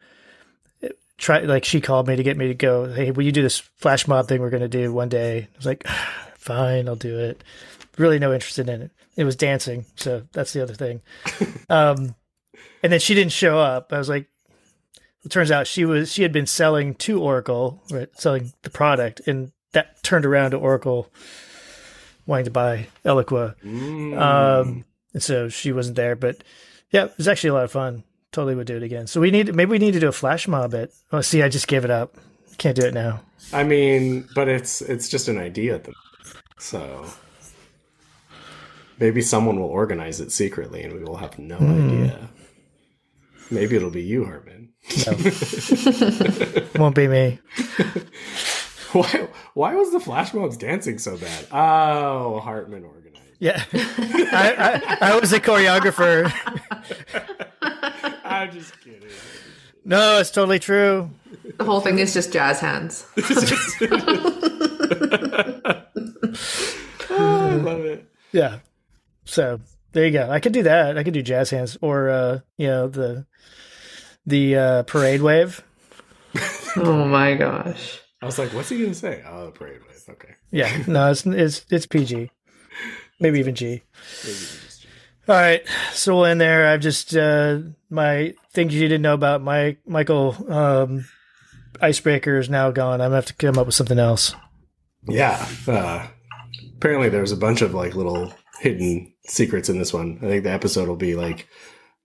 try 1.21 1.41
like 1.41 1.65
she 1.65 1.81
called 1.81 2.09
me 2.09 2.17
to 2.17 2.23
get 2.23 2.37
me 2.37 2.49
to 2.49 2.55
go. 2.55 2.87
Hey, 2.93 3.11
will 3.13 3.25
you 3.25 3.33
do 3.33 3.43
this 3.43 3.59
flash 3.59 4.09
mob 4.09 4.27
thing 4.27 4.41
we're 4.41 4.51
going 4.51 4.63
to 4.63 4.69
do 4.69 4.93
one 4.93 5.09
day? 5.09 5.49
I 5.53 5.57
was 5.57 5.67
like, 5.67 5.87
fine, 6.35 6.89
I'll 6.89 6.97
do 6.97 7.19
it. 7.19 7.45
Really 7.99 8.19
no 8.19 8.33
interest 8.33 8.59
in 8.59 8.69
it. 8.69 8.91
It 9.17 9.25
was 9.25 9.37
dancing, 9.37 9.85
so 9.97 10.23
that's 10.33 10.53
the 10.53 10.63
other 10.63 10.75
thing. 10.75 11.03
um, 11.69 12.15
and 12.83 12.93
then 12.93 13.01
she 13.01 13.15
didn't 13.15 13.33
show 13.33 13.59
up. 13.59 13.93
I 13.93 13.99
was 13.99 14.09
like, 14.09 14.29
it 15.25 15.31
turns 15.31 15.51
out 15.51 15.67
she 15.67 15.85
was 15.85 16.13
she 16.13 16.23
had 16.23 16.33
been 16.33 16.47
selling 16.47 16.95
to 16.97 17.21
Oracle, 17.21 17.83
right, 17.91 18.09
selling 18.19 18.53
the 18.63 18.71
product, 18.71 19.21
and 19.27 19.53
that 19.73 20.03
turned 20.03 20.25
around 20.25 20.53
to 20.53 20.57
Oracle 20.57 21.11
wanting 22.27 22.47
to 22.47 22.51
buy 22.51 22.89
Eloqua. 23.05 23.55
Mm. 23.63 24.19
Um, 24.19 24.85
and 25.13 25.23
so 25.23 25.49
she 25.49 25.73
wasn't 25.73 25.97
there, 25.97 26.17
but 26.17 26.43
yeah, 26.91 27.07
it 27.07 27.17
was 27.17 27.29
actually 27.29 27.51
a 27.51 27.55
lot 27.55 27.65
of 27.65 27.73
fun. 27.73 28.05
Totally 28.33 28.55
would 28.55 28.67
do 28.67 28.77
it 28.77 28.83
again. 28.83 29.07
So 29.07 29.21
we 29.21 29.31
need 29.31 29.55
maybe 29.55 29.71
we 29.71 29.79
need 29.79 29.93
to 29.93 30.01
do 30.01 30.09
a 30.09 30.13
flash 30.13 30.47
mob 30.47 30.75
it. 30.75 30.95
Oh, 31.13 31.21
see, 31.21 31.43
I 31.43 31.49
just 31.49 31.69
gave 31.69 31.85
it 31.85 31.91
up. 31.91 32.17
Can't 32.59 32.77
do 32.77 32.87
it 32.87 32.95
now. 32.95 33.23
I 33.53 33.65
mean, 33.65 34.29
but 34.35 34.49
it's 34.49 34.81
it's 34.83 35.09
just 35.09 35.29
an 35.29 35.39
idea 35.39 35.75
at 35.75 35.85
the 35.85 35.93
so 36.59 37.07
maybe 38.99 39.23
someone 39.23 39.59
will 39.59 39.69
organize 39.69 40.21
it 40.21 40.31
secretly 40.31 40.83
and 40.83 40.93
we 40.93 41.03
will 41.03 41.17
have 41.17 41.39
no 41.39 41.57
idea. 41.57 42.29
Maybe 43.51 43.75
it'll 43.75 43.91
be 43.91 44.03
you, 44.03 44.25
Hartman. 44.97 46.69
Won't 46.77 46.95
be 46.95 47.09
me. 47.09 47.39
Why 48.93 49.29
why 49.55 49.75
was 49.77 49.93
the 49.93 50.01
flash 50.01 50.35
mobs 50.35 50.57
dancing 50.57 50.99
so 50.99 51.17
bad? 51.17 51.47
Oh, 51.53 52.41
Hartman 52.41 52.85
organized. 52.85 53.37
Yeah, 53.39 53.63
I, 53.73 54.99
I, 55.01 55.13
I 55.13 55.19
was 55.21 55.33
a 55.33 55.39
choreographer. 55.39 56.33
I'm 58.25 58.51
just 58.51 58.81
kidding. 58.81 59.09
No, 59.85 60.19
it's 60.19 60.33
totally 60.33 60.59
true. 60.59 61.09
The 61.57 61.65
whole 61.65 61.81
thing 61.81 62.01
is 62.01 62.13
just 62.13 62.33
jazz 62.33 62.59
hands. 62.61 63.07
Oh, 67.13 67.49
I 67.49 67.55
love 67.57 67.85
it. 67.85 68.07
Yeah. 68.33 68.59
So 69.25 69.61
there 69.93 70.07
you 70.07 70.13
go. 70.13 70.31
I 70.31 70.41
could 70.41 70.53
do 70.53 70.63
that. 70.63 70.97
I 70.97 71.03
could 71.03 71.15
do 71.15 71.23
jazz 71.23 71.51
hands 71.51 71.77
or 71.81 72.09
uh, 72.09 72.41
you 72.57 72.67
know 72.69 72.89
the 72.89 73.27
the 74.27 74.57
uh, 74.57 74.83
parade 74.85 75.23
wave. 75.23 75.63
Oh 76.77 77.05
my 77.05 77.35
gosh. 77.35 78.01
I 78.23 78.27
was 78.27 78.39
like, 78.39 78.53
what's 78.55 78.69
he 78.69 78.81
gonna 78.81 78.95
say? 78.95 79.25
Oh, 79.27 79.47
the 79.47 79.51
parade 79.51 79.81
wave. 79.89 80.05
Okay. 80.09 80.35
Yeah. 80.51 80.85
No, 80.87 81.11
it's 81.11 81.27
it's 81.27 81.67
it's 81.71 81.87
PG. 81.87 82.31
Maybe 83.19 83.39
even 83.39 83.55
G. 83.55 83.83
All 85.29 85.37
right, 85.37 85.63
so 85.93 86.17
we'll 86.17 86.25
end 86.25 86.41
there. 86.41 86.67
I've 86.67 86.81
just 86.81 87.15
uh, 87.15 87.59
my 87.89 88.35
things 88.53 88.75
you 88.75 88.81
didn't 88.81 89.03
know 89.03 89.15
about 89.15 89.43
my 89.43 89.77
Michael 89.87 90.35
um, 90.53 91.05
icebreaker 91.81 92.39
is 92.39 92.49
now 92.51 92.71
gone. 92.71 93.01
I'm 93.01 93.07
gonna 93.07 93.17
have 93.17 93.27
to 93.27 93.35
come 93.35 93.59
up 93.59 93.67
with 93.67 93.75
something 93.75 93.99
else. 93.99 94.35
Yeah. 95.09 95.47
Uh, 95.69 96.07
apparently, 96.77 97.11
there's 97.11 97.33
a 97.33 97.37
bunch 97.37 97.63
of 97.63 97.75
like 97.75 97.95
little 97.95 98.33
hidden 98.61 99.13
secrets 99.27 99.69
in 99.69 99.79
this 99.79 99.93
one. 99.93 100.19
I 100.23 100.27
think 100.27 100.45
the 100.45 100.51
episode 100.51 100.89
will 100.89 100.97
be 100.97 101.15
like 101.15 101.49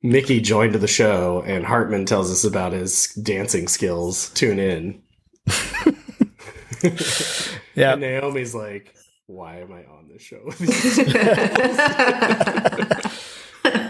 Mickey 0.05 0.39
joined 0.39 0.75
the 0.75 0.87
show 0.87 1.43
and 1.45 1.65
Hartman 1.65 2.05
tells 2.05 2.31
us 2.31 2.43
about 2.43 2.71
his 2.73 3.07
dancing 3.15 3.67
skills. 3.67 4.29
Tune 4.31 4.59
in. 4.59 5.01
Yeah, 7.73 7.93
And 7.93 8.01
Naomi's 8.01 8.53
like, 8.55 8.93
why 9.25 9.57
am 9.59 9.71
I 9.73 9.83
on 9.85 10.07
this 10.07 10.21
show? 10.21 10.37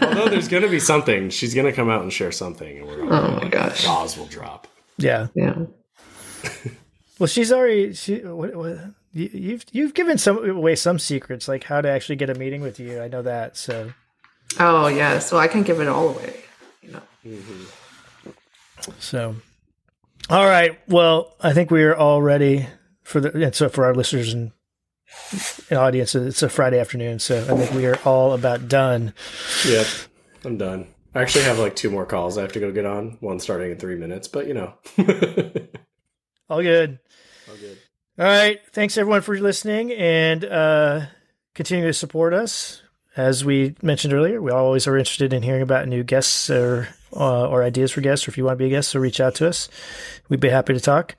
Although 0.02 0.28
there's 0.28 0.48
going 0.48 0.62
to 0.62 0.68
be 0.68 0.80
something. 0.80 1.28
She's 1.30 1.54
going 1.54 1.66
to 1.66 1.72
come 1.72 1.90
out 1.90 2.02
and 2.02 2.12
share 2.12 2.32
something, 2.32 2.78
and 2.78 2.86
we're 2.86 3.04
all 3.04 3.12
Oh 3.12 3.40
my 3.42 3.48
gosh. 3.48 3.84
jaws 3.84 4.16
will 4.16 4.26
drop. 4.26 4.66
yeah. 4.98 5.26
Yeah. 5.34 5.54
Well, 7.18 7.26
she's 7.28 7.50
already 7.50 7.94
she. 7.94 8.18
What, 8.18 8.54
what, 8.54 8.78
you, 9.14 9.30
you've 9.32 9.64
you've 9.72 9.94
given 9.94 10.18
some 10.18 10.36
away 10.50 10.74
some 10.76 10.98
secrets, 10.98 11.48
like 11.48 11.64
how 11.64 11.80
to 11.80 11.88
actually 11.88 12.16
get 12.16 12.28
a 12.28 12.34
meeting 12.34 12.60
with 12.60 12.78
you. 12.78 13.00
I 13.00 13.08
know 13.08 13.22
that. 13.22 13.56
So 13.56 13.94
Oh 14.58 14.88
yeah, 14.88 15.18
so 15.18 15.38
I 15.38 15.48
can't 15.48 15.66
give 15.66 15.80
it 15.80 15.88
all 15.88 16.10
away. 16.10 16.40
You 16.82 16.92
know. 16.92 17.02
so. 18.98 19.36
All 20.28 20.46
right. 20.46 20.78
Well, 20.88 21.34
I 21.40 21.52
think 21.52 21.70
we 21.70 21.84
are 21.84 21.94
all 21.94 22.20
ready 22.20 22.66
for 23.02 23.20
the. 23.20 23.32
And 23.44 23.54
so 23.54 23.68
for 23.68 23.84
our 23.84 23.94
listeners 23.94 24.32
and, 24.32 24.52
and 25.70 25.78
audience, 25.78 26.14
it's 26.14 26.42
a 26.42 26.48
Friday 26.48 26.80
afternoon, 26.80 27.18
so 27.18 27.40
I 27.42 27.56
think 27.56 27.72
we 27.72 27.86
are 27.86 27.98
all 28.04 28.32
about 28.32 28.68
done. 28.68 29.14
Yep, 29.66 29.86
I'm 30.44 30.58
done. 30.58 30.88
I 31.14 31.22
actually 31.22 31.44
have 31.44 31.58
like 31.58 31.74
two 31.74 31.90
more 31.90 32.04
calls 32.04 32.36
I 32.36 32.42
have 32.42 32.52
to 32.52 32.60
go 32.60 32.70
get 32.70 32.84
on. 32.84 33.16
One 33.20 33.40
starting 33.40 33.70
in 33.70 33.78
three 33.78 33.96
minutes, 33.96 34.28
but 34.28 34.46
you 34.46 34.54
know. 34.54 34.74
All 36.48 36.62
good. 36.62 36.98
All 37.48 37.56
good. 37.56 37.78
All 38.18 38.26
right. 38.26 38.60
Thanks 38.72 38.96
everyone 38.98 39.22
for 39.22 39.36
listening 39.38 39.92
and 39.92 40.44
uh, 40.44 41.06
continue 41.54 41.86
to 41.86 41.92
support 41.92 42.34
us. 42.34 42.82
As 43.16 43.44
we 43.44 43.74
mentioned 43.82 44.12
earlier, 44.12 44.42
we 44.42 44.50
always 44.50 44.86
are 44.86 44.96
interested 44.96 45.32
in 45.32 45.42
hearing 45.42 45.62
about 45.62 45.88
new 45.88 46.04
guests 46.04 46.50
or 46.50 46.88
uh, 47.14 47.48
or 47.48 47.62
ideas 47.62 47.92
for 47.92 48.02
guests. 48.02 48.28
Or 48.28 48.30
if 48.30 48.38
you 48.38 48.44
want 48.44 48.58
to 48.58 48.62
be 48.62 48.66
a 48.66 48.70
guest, 48.70 48.90
so 48.90 49.00
reach 49.00 49.20
out 49.20 49.34
to 49.36 49.48
us. 49.48 49.68
We'd 50.28 50.40
be 50.40 50.50
happy 50.50 50.74
to 50.74 50.80
talk. 50.80 51.16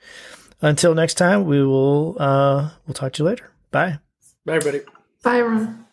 Until 0.60 0.94
next 0.94 1.14
time, 1.14 1.44
we 1.44 1.62
will 1.64 2.16
uh, 2.20 2.70
we'll 2.86 2.94
talk 2.94 3.12
to 3.14 3.22
you 3.22 3.28
later. 3.28 3.50
Bye. 3.70 3.98
Bye, 4.44 4.56
everybody. 4.56 4.84
Bye, 5.22 5.38
everyone. 5.38 5.87